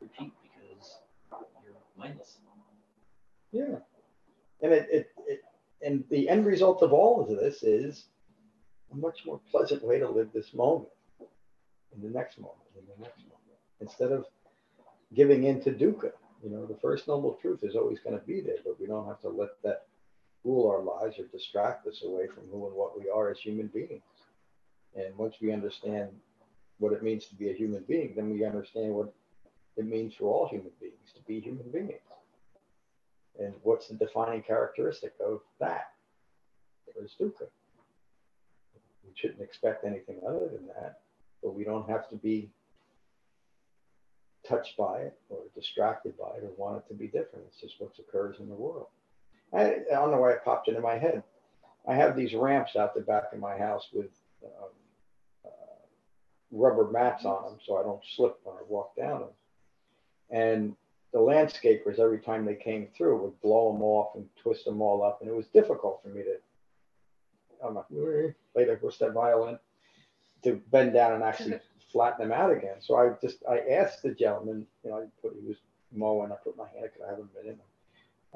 repeat 0.00 0.32
because 0.42 0.98
you're 1.62 1.76
mindless. 1.96 2.38
Yeah. 3.54 3.78
And 4.62 4.72
it, 4.72 4.88
it, 4.90 5.10
it 5.28 5.40
and 5.80 6.02
the 6.10 6.28
end 6.28 6.44
result 6.44 6.82
of 6.82 6.92
all 6.92 7.20
of 7.20 7.28
this 7.28 7.62
is 7.62 8.06
a 8.92 8.96
much 8.96 9.20
more 9.24 9.40
pleasant 9.50 9.84
way 9.84 10.00
to 10.00 10.08
live 10.08 10.30
this 10.34 10.52
moment 10.54 10.88
in 11.94 12.02
the 12.02 12.08
next 12.08 12.38
moment, 12.38 12.58
in 12.76 12.84
the 12.86 13.00
next 13.00 13.20
moment. 13.20 13.40
Instead 13.80 14.10
of 14.10 14.26
giving 15.14 15.44
in 15.44 15.60
to 15.62 15.70
dukkha. 15.70 16.10
You 16.42 16.50
know, 16.50 16.66
the 16.66 16.76
first 16.82 17.06
noble 17.06 17.38
truth 17.40 17.60
is 17.62 17.76
always 17.76 18.00
going 18.00 18.18
to 18.18 18.26
be 18.26 18.40
there, 18.40 18.56
but 18.64 18.78
we 18.80 18.86
don't 18.86 19.06
have 19.06 19.20
to 19.20 19.28
let 19.28 19.50
that 19.62 19.86
rule 20.42 20.68
our 20.68 20.82
lives 20.82 21.18
or 21.18 21.26
distract 21.26 21.86
us 21.86 22.02
away 22.04 22.26
from 22.26 22.44
who 22.50 22.66
and 22.66 22.74
what 22.74 22.98
we 22.98 23.08
are 23.08 23.30
as 23.30 23.38
human 23.38 23.68
beings. 23.68 24.02
And 24.96 25.16
once 25.16 25.36
we 25.40 25.52
understand 25.52 26.10
what 26.78 26.92
it 26.92 27.02
means 27.02 27.26
to 27.26 27.34
be 27.36 27.50
a 27.50 27.54
human 27.54 27.84
being, 27.88 28.14
then 28.14 28.30
we 28.30 28.44
understand 28.44 28.92
what 28.94 29.14
it 29.76 29.86
means 29.86 30.14
for 30.14 30.26
all 30.26 30.48
human 30.48 30.72
beings 30.80 31.12
to 31.14 31.22
be 31.22 31.40
human 31.40 31.70
beings. 31.70 32.00
And 33.44 33.54
what's 33.62 33.88
the 33.88 33.94
defining 33.94 34.42
characteristic 34.42 35.12
of 35.24 35.40
that? 35.60 35.92
There's 36.94 37.14
dukkha. 37.20 37.48
We 39.04 39.12
shouldn't 39.14 39.42
expect 39.42 39.84
anything 39.84 40.20
other 40.26 40.48
than 40.48 40.66
that, 40.68 41.00
but 41.42 41.54
we 41.54 41.64
don't 41.64 41.88
have 41.88 42.08
to 42.10 42.16
be 42.16 42.50
touched 44.48 44.76
by 44.76 45.00
it 45.00 45.18
or 45.28 45.40
distracted 45.54 46.16
by 46.18 46.36
it 46.36 46.44
or 46.44 46.52
want 46.56 46.78
it 46.78 46.88
to 46.88 46.94
be 46.94 47.06
different. 47.06 47.44
It's 47.48 47.60
just 47.60 47.74
what 47.78 47.92
occurs 47.98 48.36
in 48.40 48.48
the 48.48 48.54
world. 48.54 48.86
I, 49.52 49.62
I 49.62 49.94
don't 49.94 50.10
know 50.10 50.20
why 50.20 50.32
it 50.32 50.44
popped 50.44 50.68
into 50.68 50.80
my 50.80 50.96
head. 50.98 51.22
I 51.86 51.94
have 51.94 52.16
these 52.16 52.34
ramps 52.34 52.76
out 52.76 52.94
the 52.94 53.02
back 53.02 53.32
of 53.32 53.38
my 53.38 53.58
house 53.58 53.88
with 53.92 54.10
um, 54.44 54.70
uh, 55.44 55.48
rubber 56.50 56.90
mats 56.90 57.24
on 57.24 57.44
them 57.44 57.58
so 57.66 57.76
I 57.76 57.82
don't 57.82 58.02
slip 58.16 58.38
when 58.42 58.56
I 58.56 58.62
walk 58.68 58.96
down 58.96 59.20
them. 59.20 59.28
And 60.30 60.76
the 61.14 61.20
landscapers, 61.20 62.00
every 62.00 62.18
time 62.18 62.44
they 62.44 62.56
came 62.56 62.88
through, 62.88 63.22
would 63.22 63.40
blow 63.40 63.72
them 63.72 63.82
off 63.82 64.16
and 64.16 64.28
twist 64.36 64.64
them 64.64 64.82
all 64.82 65.04
up. 65.04 65.20
And 65.20 65.30
it 65.30 65.34
was 65.34 65.46
difficult 65.46 66.02
for 66.02 66.08
me 66.08 66.24
to, 66.24 66.36
I'm 67.64 67.76
like, 67.76 67.84
later, 68.56 68.76
what's 68.80 68.98
that 68.98 69.12
violin? 69.12 69.56
To 70.42 70.60
bend 70.72 70.92
down 70.92 71.12
and 71.12 71.22
actually 71.22 71.60
flatten 71.92 72.28
them 72.28 72.36
out 72.36 72.50
again. 72.50 72.78
So 72.80 72.96
I 72.96 73.12
just, 73.22 73.38
I 73.48 73.60
asked 73.70 74.02
the 74.02 74.12
gentleman, 74.12 74.66
you 74.82 74.90
know, 74.90 74.96
I 74.96 75.04
put, 75.22 75.36
he 75.40 75.46
was 75.46 75.56
mowing, 75.92 76.32
I 76.32 76.34
put 76.34 76.56
my 76.56 76.66
hand, 76.76 76.90
could 76.92 77.06
I 77.06 77.10
have 77.10 77.20
a 77.20 77.42
minute? 77.42 77.60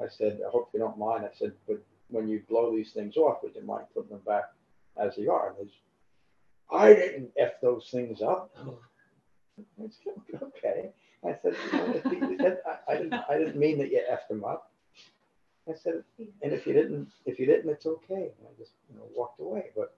I 0.01 0.07
said, 0.07 0.39
I 0.47 0.49
hope 0.49 0.69
you 0.73 0.79
don't 0.79 0.97
mind. 0.97 1.25
I 1.25 1.37
said, 1.37 1.51
but 1.67 1.83
when 2.07 2.29
you 2.29 2.41
blow 2.47 2.73
these 2.73 2.93
things 2.93 3.17
off, 3.17 3.43
would 3.43 3.55
you 3.55 3.63
mind 3.63 3.87
putting 3.93 4.11
them 4.11 4.21
back 4.25 4.45
as 4.95 5.17
they 5.17 5.27
are? 5.27 5.53
And 5.59 5.69
I 6.71 6.93
didn't 6.93 7.31
F 7.37 7.59
those 7.61 7.89
things 7.91 8.21
up. 8.21 8.55
I 9.59 9.89
said, 10.01 10.41
okay. 10.41 10.91
I 11.25 11.35
said, 11.41 11.55
you 11.71 11.77
know, 11.77 11.93
if 11.95 12.57
I, 12.65 12.93
I 12.93 12.97
didn't, 12.97 13.13
I 13.29 13.37
didn't 13.37 13.57
mean 13.57 13.77
that 13.79 13.91
you 13.91 14.01
effed 14.09 14.31
him 14.31 14.43
up. 14.45 14.71
I 15.67 15.73
said, 15.75 16.03
and 16.41 16.53
if 16.53 16.65
you 16.65 16.73
didn't, 16.73 17.09
if 17.25 17.39
you 17.39 17.45
didn't, 17.45 17.69
it's 17.69 17.85
okay. 17.85 18.13
And 18.37 18.47
I 18.47 18.51
just, 18.57 18.71
you 18.89 18.97
know, 18.97 19.05
walked 19.15 19.39
away. 19.39 19.65
But 19.75 19.95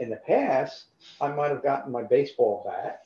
in 0.00 0.10
the 0.10 0.16
past, 0.16 0.86
I 1.20 1.28
might 1.28 1.50
have 1.50 1.62
gotten 1.62 1.92
my 1.92 2.02
baseball 2.02 2.62
bat, 2.66 3.02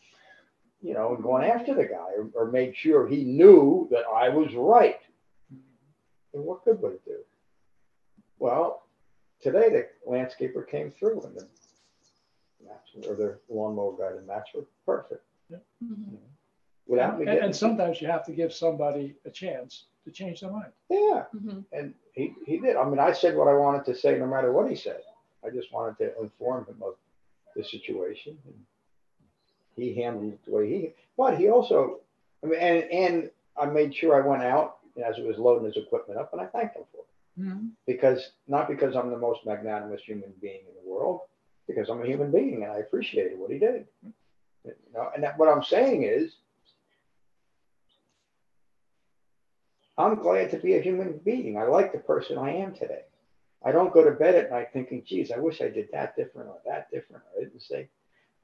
you 0.80 0.94
know, 0.94 1.14
and 1.14 1.22
gone 1.22 1.44
after 1.44 1.74
the 1.74 1.84
guy 1.84 2.08
or, 2.16 2.28
or 2.34 2.50
made 2.50 2.74
sure 2.76 3.06
he 3.06 3.22
knew 3.24 3.86
that 3.90 4.04
I 4.12 4.28
was 4.30 4.54
right. 4.54 5.00
And 6.34 6.44
what 6.44 6.64
good 6.64 6.80
would 6.80 6.92
it 6.92 7.04
do? 7.04 7.18
Well, 8.38 8.82
today 9.40 9.68
the 9.68 9.86
landscaper 10.10 10.66
came 10.66 10.90
through 10.90 11.20
and 11.22 11.36
the 11.36 11.46
mats 12.64 13.06
or 13.06 13.14
the 13.14 13.38
lawnmower 13.48 13.92
guy, 13.98 14.16
the 14.16 14.22
match 14.22 14.48
were 14.54 14.64
perfect. 14.86 15.22
Mhm. 15.84 16.16
Without 16.86 17.14
me 17.18 17.22
And, 17.22 17.26
getting 17.26 17.44
and 17.44 17.56
sometimes 17.56 18.00
you 18.00 18.08
have 18.08 18.24
to 18.26 18.32
give 18.32 18.52
somebody 18.52 19.14
a 19.24 19.30
chance 19.30 19.84
to 20.04 20.10
change 20.10 20.40
their 20.40 20.50
mind. 20.50 20.72
Yeah, 20.90 21.24
Mhm. 21.34 21.64
and 21.72 21.94
he, 22.12 22.34
he 22.44 22.58
did. 22.58 22.76
I 22.76 22.84
mean, 22.88 22.98
I 22.98 23.12
said 23.12 23.36
what 23.36 23.48
I 23.48 23.54
wanted 23.54 23.84
to 23.86 23.94
say 23.94 24.18
no 24.18 24.26
matter 24.26 24.52
what 24.52 24.68
he 24.68 24.74
said. 24.76 25.02
I 25.44 25.50
just 25.50 25.72
wanted 25.72 25.96
to 25.98 26.20
inform 26.20 26.66
him 26.66 26.82
of 26.82 26.94
the 27.56 27.64
situation. 27.64 28.36
And 28.46 28.64
he 29.76 29.94
handled 29.94 30.32
it 30.34 30.44
the 30.44 30.50
way 30.52 30.68
he, 30.68 30.94
but 31.16 31.36
he 31.38 31.48
also, 31.48 32.00
I 32.42 32.46
mean, 32.46 32.60
and, 32.60 32.84
and 32.90 33.30
I 33.56 33.66
made 33.66 33.94
sure 33.94 34.14
I 34.22 34.26
went 34.26 34.42
out 34.42 34.78
as 35.02 35.18
it 35.18 35.24
was 35.24 35.38
loading 35.38 35.66
his 35.66 35.76
equipment 35.76 36.18
up 36.20 36.32
and 36.32 36.42
I 36.42 36.46
thanked 36.46 36.76
him 36.76 36.84
for 36.92 36.98
it. 36.98 37.06
Because, 37.86 38.32
not 38.46 38.68
because 38.68 38.94
I'm 38.94 39.10
the 39.10 39.16
most 39.18 39.46
magnanimous 39.46 40.02
human 40.02 40.32
being 40.42 40.60
in 40.68 40.74
the 40.84 40.90
world, 40.90 41.20
because 41.66 41.88
I'm 41.88 42.02
a 42.02 42.06
human 42.06 42.30
being 42.30 42.62
and 42.62 42.72
I 42.72 42.78
appreciated 42.78 43.38
what 43.38 43.50
he 43.50 43.58
did. 43.58 43.86
You 44.64 44.74
know, 44.92 45.10
and 45.14 45.24
that, 45.24 45.38
what 45.38 45.48
I'm 45.48 45.62
saying 45.62 46.02
is, 46.02 46.36
I'm 49.98 50.16
glad 50.16 50.50
to 50.50 50.58
be 50.58 50.76
a 50.76 50.80
human 50.80 51.20
being. 51.24 51.58
I 51.58 51.64
like 51.64 51.92
the 51.92 51.98
person 51.98 52.38
I 52.38 52.52
am 52.52 52.74
today. 52.74 53.02
I 53.64 53.72
don't 53.72 53.92
go 53.92 54.02
to 54.02 54.10
bed 54.10 54.34
at 54.34 54.50
night 54.50 54.68
thinking, 54.72 55.02
geez, 55.06 55.30
I 55.30 55.38
wish 55.38 55.60
I 55.60 55.68
did 55.68 55.88
that 55.92 56.16
different 56.16 56.48
or 56.48 56.58
that 56.66 56.90
different. 56.90 57.22
I 57.36 57.44
didn't 57.44 57.62
say, 57.62 57.88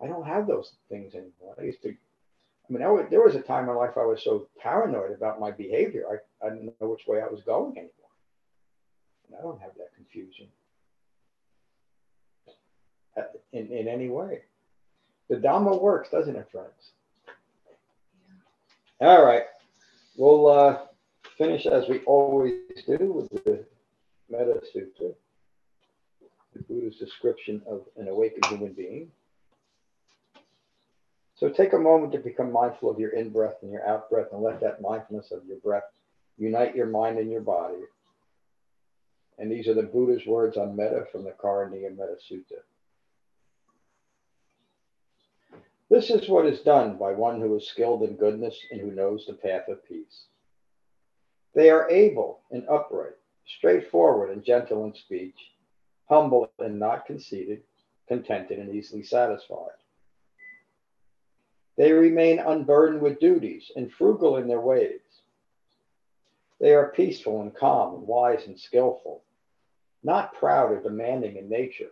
I 0.01 0.07
don't 0.07 0.27
have 0.27 0.47
those 0.47 0.73
things 0.89 1.15
anymore. 1.15 1.57
I 1.59 1.65
used 1.65 1.83
to, 1.83 1.89
I 1.89 2.73
mean, 2.73 2.83
was, 2.83 3.07
there 3.11 3.25
was 3.25 3.35
a 3.35 3.41
time 3.41 3.69
in 3.69 3.75
my 3.75 3.75
life 3.75 3.97
I 3.97 4.05
was 4.05 4.23
so 4.23 4.49
paranoid 4.61 5.13
about 5.13 5.41
my 5.41 5.51
behavior. 5.51 6.05
I, 6.11 6.47
I 6.47 6.51
didn't 6.51 6.75
know 6.81 6.89
which 6.89 7.07
way 7.07 7.21
I 7.21 7.27
was 7.27 7.43
going 7.43 7.73
anymore. 7.73 7.93
And 9.27 9.37
I 9.39 9.43
don't 9.43 9.61
have 9.61 9.75
that 9.77 9.95
confusion 9.97 10.47
in, 13.53 13.67
in 13.73 13.89
any 13.89 14.09
way. 14.09 14.43
The 15.29 15.37
Dhamma 15.37 15.81
works, 15.81 16.11
doesn't 16.11 16.37
it, 16.37 16.49
friends? 16.51 16.93
All 19.01 19.25
right. 19.25 19.45
We'll 20.17 20.47
uh, 20.47 20.79
finish 21.39 21.67
as 21.67 21.89
we 21.89 22.01
always 22.01 22.53
do 22.85 23.13
with 23.13 23.31
the 23.45 23.65
Metta 24.29 24.61
Sutta, 24.75 25.15
the 26.53 26.63
Buddha's 26.65 26.97
description 26.97 27.63
of 27.67 27.83
an 27.97 28.09
awakened 28.09 28.49
human 28.49 28.73
being. 28.73 29.11
So 31.37 31.49
take 31.49 31.73
a 31.73 31.79
moment 31.79 32.13
to 32.13 32.19
become 32.19 32.51
mindful 32.53 32.91
of 32.91 32.99
your 32.99 33.11
in 33.11 33.31
breath 33.31 33.55
and 33.63 33.71
your 33.71 33.87
out 33.87 34.11
breath 34.11 34.27
and 34.33 34.43
let 34.43 34.61
that 34.61 34.83
mindfulness 34.83 35.31
of 35.31 35.47
your 35.47 35.59
breath 35.59 35.85
unite 36.37 36.75
your 36.75 36.87
mind 36.87 37.19
and 37.19 37.31
your 37.31 37.41
body. 37.41 37.85
And 39.39 39.51
these 39.51 39.69
are 39.69 39.75
the 39.75 39.85
Buddha's 39.85 40.27
words 40.27 40.57
on 40.57 40.75
metta 40.75 41.07
from 41.13 41.23
the 41.23 41.31
Karaniya 41.31 41.97
Metta 41.97 42.17
Sutta. 42.29 42.63
This 45.89 46.11
is 46.11 46.29
what 46.29 46.45
is 46.45 46.61
done 46.61 46.99
by 46.99 47.13
one 47.13 47.41
who 47.41 47.57
is 47.57 47.69
skilled 47.69 48.03
in 48.03 48.17
goodness 48.17 48.59
and 48.73 48.81
who 48.81 48.91
knows 48.91 49.25
the 49.27 49.35
path 49.35 49.69
of 49.69 49.87
peace. 49.87 50.27
They 51.55 51.71
are 51.71 51.91
able 51.91 52.41
and 52.51 52.69
upright, 52.69 53.17
straightforward 53.47 54.31
and 54.31 54.45
gentle 54.45 54.85
in 54.85 54.95
speech, 54.95 55.39
humble 56.09 56.51
and 56.59 56.79
not 56.79 57.07
conceited, 57.07 57.63
contented 58.07 58.59
and 58.59 58.75
easily 58.75 59.03
satisfied. 59.03 59.77
They 61.77 61.93
remain 61.93 62.39
unburdened 62.39 63.03
with 63.03 63.21
duties 63.21 63.71
and 63.77 63.93
frugal 63.93 64.37
in 64.37 64.49
their 64.49 64.61
ways. 64.61 65.01
They 66.61 66.75
are 66.75 66.93
peaceful 66.93 67.41
and 67.43 67.55
calm 67.55 67.95
and 67.95 68.07
wise 68.07 68.47
and 68.47 68.59
skillful, 68.59 69.23
not 70.03 70.35
proud 70.35 70.73
or 70.73 70.83
demanding 70.83 71.37
in 71.37 71.49
nature 71.49 71.91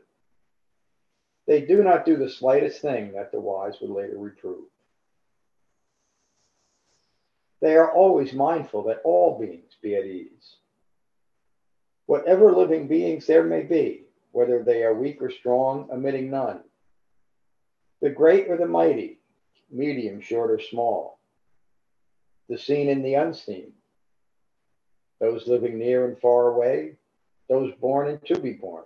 they 1.46 1.60
do 1.60 1.82
not 1.82 2.04
do 2.04 2.16
the 2.16 2.28
slightest 2.28 2.82
thing 2.82 3.12
that 3.12 3.30
the 3.30 3.40
wise 3.40 3.80
would 3.80 3.90
later 3.90 4.18
reprove. 4.18 4.64
They 7.60 7.76
are 7.76 7.90
always 7.90 8.32
mindful 8.32 8.84
that 8.84 9.00
all 9.04 9.38
beings 9.38 9.76
be 9.82 9.96
at 9.96 10.04
ease. 10.04 10.56
Whatever 12.06 12.52
living 12.52 12.86
beings 12.86 13.26
there 13.26 13.44
may 13.44 13.62
be, 13.62 14.04
whether 14.32 14.62
they 14.62 14.84
are 14.84 14.94
weak 14.94 15.20
or 15.20 15.30
strong, 15.30 15.88
omitting 15.90 16.30
none. 16.30 16.60
The 18.00 18.10
great 18.10 18.48
or 18.48 18.56
the 18.56 18.66
mighty, 18.66 19.18
medium, 19.70 20.20
short, 20.20 20.50
or 20.50 20.60
small. 20.60 21.18
The 22.48 22.58
seen 22.58 22.90
and 22.90 23.04
the 23.04 23.14
unseen. 23.14 23.72
Those 25.18 25.48
living 25.48 25.78
near 25.78 26.06
and 26.06 26.18
far 26.18 26.48
away, 26.48 26.96
those 27.48 27.74
born 27.80 28.08
and 28.08 28.24
to 28.26 28.38
be 28.38 28.52
born 28.52 28.84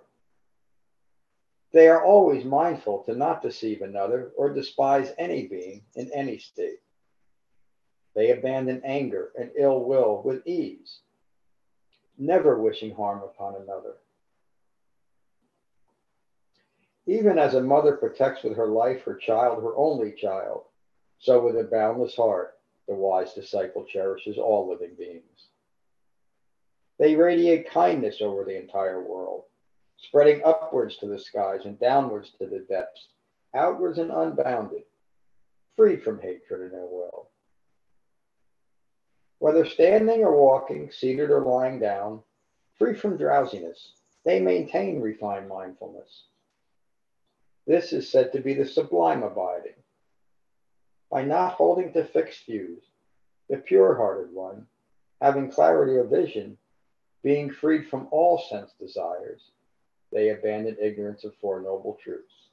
they 1.73 1.87
are 1.87 2.03
always 2.03 2.43
mindful 2.43 3.03
to 3.03 3.15
not 3.15 3.41
deceive 3.41 3.81
another 3.81 4.31
or 4.35 4.53
despise 4.53 5.13
any 5.17 5.47
being 5.47 5.81
in 5.95 6.11
any 6.13 6.37
state. 6.37 6.79
They 8.15 8.31
abandon 8.31 8.81
anger 8.83 9.31
and 9.37 9.51
ill 9.55 9.83
will 9.83 10.21
with 10.23 10.45
ease, 10.45 10.99
never 12.17 12.61
wishing 12.61 12.93
harm 12.93 13.23
upon 13.23 13.55
another. 13.55 13.95
Even 17.07 17.39
as 17.39 17.55
a 17.55 17.61
mother 17.61 17.97
protects 17.97 18.43
with 18.43 18.55
her 18.55 18.67
life 18.67 19.03
her 19.03 19.15
child, 19.15 19.63
her 19.63 19.75
only 19.75 20.11
child, 20.11 20.65
so 21.19 21.43
with 21.43 21.57
a 21.57 21.63
boundless 21.63 22.15
heart, 22.15 22.59
the 22.87 22.93
wise 22.93 23.33
disciple 23.33 23.85
cherishes 23.85 24.37
all 24.37 24.69
living 24.69 24.95
beings. 24.95 25.49
They 26.99 27.15
radiate 27.15 27.71
kindness 27.71 28.21
over 28.21 28.43
the 28.43 28.57
entire 28.57 29.01
world 29.01 29.45
spreading 29.97 30.41
upwards 30.43 30.97
to 30.97 31.07
the 31.07 31.19
skies 31.19 31.61
and 31.65 31.79
downwards 31.79 32.31
to 32.31 32.45
the 32.45 32.65
depths, 32.69 33.09
outwards 33.55 33.97
and 33.97 34.11
unbounded, 34.11 34.83
free 35.75 35.95
from 35.95 36.19
hatred 36.19 36.71
and 36.71 36.73
ill 36.73 36.89
will. 36.89 37.30
Whether 39.41 39.65
standing 39.65 40.23
or 40.23 40.39
walking, 40.39 40.91
seated 40.91 41.31
or 41.31 41.41
lying 41.41 41.79
down, 41.79 42.21
free 42.77 42.93
from 42.93 43.17
drowsiness, 43.17 43.93
they 44.23 44.39
maintain 44.39 45.01
refined 45.01 45.49
mindfulness. 45.49 46.25
This 47.65 47.91
is 47.91 48.07
said 48.07 48.31
to 48.33 48.39
be 48.39 48.53
the 48.53 48.67
sublime 48.67 49.23
abiding. 49.23 49.73
By 51.09 51.23
not 51.23 51.53
holding 51.53 51.91
to 51.93 52.05
fixed 52.05 52.45
views, 52.45 52.83
the 53.49 53.57
pure 53.57 53.95
hearted 53.95 54.31
one, 54.31 54.67
having 55.19 55.49
clarity 55.49 55.97
of 55.97 56.11
vision, 56.11 56.55
being 57.23 57.49
freed 57.49 57.87
from 57.87 58.09
all 58.11 58.37
sense 58.47 58.73
desires, 58.79 59.41
they 60.11 60.29
abandon 60.29 60.77
ignorance 60.79 61.23
of 61.23 61.33
Four 61.41 61.61
Noble 61.61 61.97
Truths. 62.03 62.49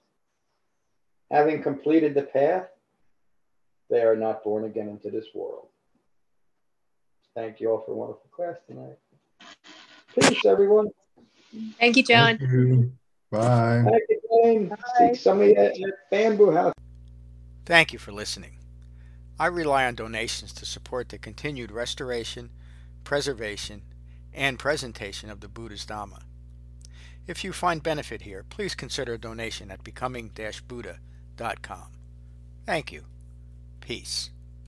Having 1.30 1.62
completed 1.62 2.14
the 2.14 2.22
path, 2.22 2.70
they 3.91 4.01
are 4.01 4.16
not 4.16 4.43
born 4.43 4.64
again 4.64 4.89
into 4.89 5.11
this 5.11 5.26
world. 5.34 5.68
Thank 7.39 7.61
you 7.61 7.70
all 7.70 7.84
for 7.86 7.93
a 7.93 7.95
wonderful 7.95 8.28
class 8.32 8.57
tonight. 8.66 8.99
Peace, 10.12 10.45
everyone. 10.45 10.89
Thank 11.78 11.97
you, 11.97 12.03
John. 12.03 12.36
Thank 12.36 12.51
you. 12.51 12.91
Bye. 13.30 13.84
Thank 13.89 14.03
you, 14.09 14.20
Jane. 14.43 14.76
See 14.99 15.14
somebody 15.14 15.55
at, 15.55 15.80
at 15.80 16.11
Bamboo 16.11 16.51
House. 16.51 16.72
Thank 17.64 17.93
you 17.93 18.01
for 18.01 18.11
listening. 18.11 18.59
I 19.39 19.47
rely 19.47 19.86
on 19.86 19.95
donations 19.95 20.53
to 20.55 20.66
support 20.66 21.11
the 21.11 21.18
continued 21.18 21.70
restoration, 21.70 22.51
preservation, 23.05 23.82
and 24.34 24.59
presentation 24.59 25.30
of 25.30 25.39
the 25.39 25.47
Buddha's 25.47 25.86
Dhamma. 25.86 26.22
If 27.28 27.45
you 27.45 27.53
find 27.53 27.80
benefit 27.80 28.22
here, 28.22 28.45
please 28.49 28.74
consider 28.74 29.14
a 29.14 29.18
donation 29.18 29.70
at 29.70 29.84
becoming-buddha.com. 29.84 31.93
Thank 32.66 32.91
you. 32.91 33.05
Peace. 33.80 34.30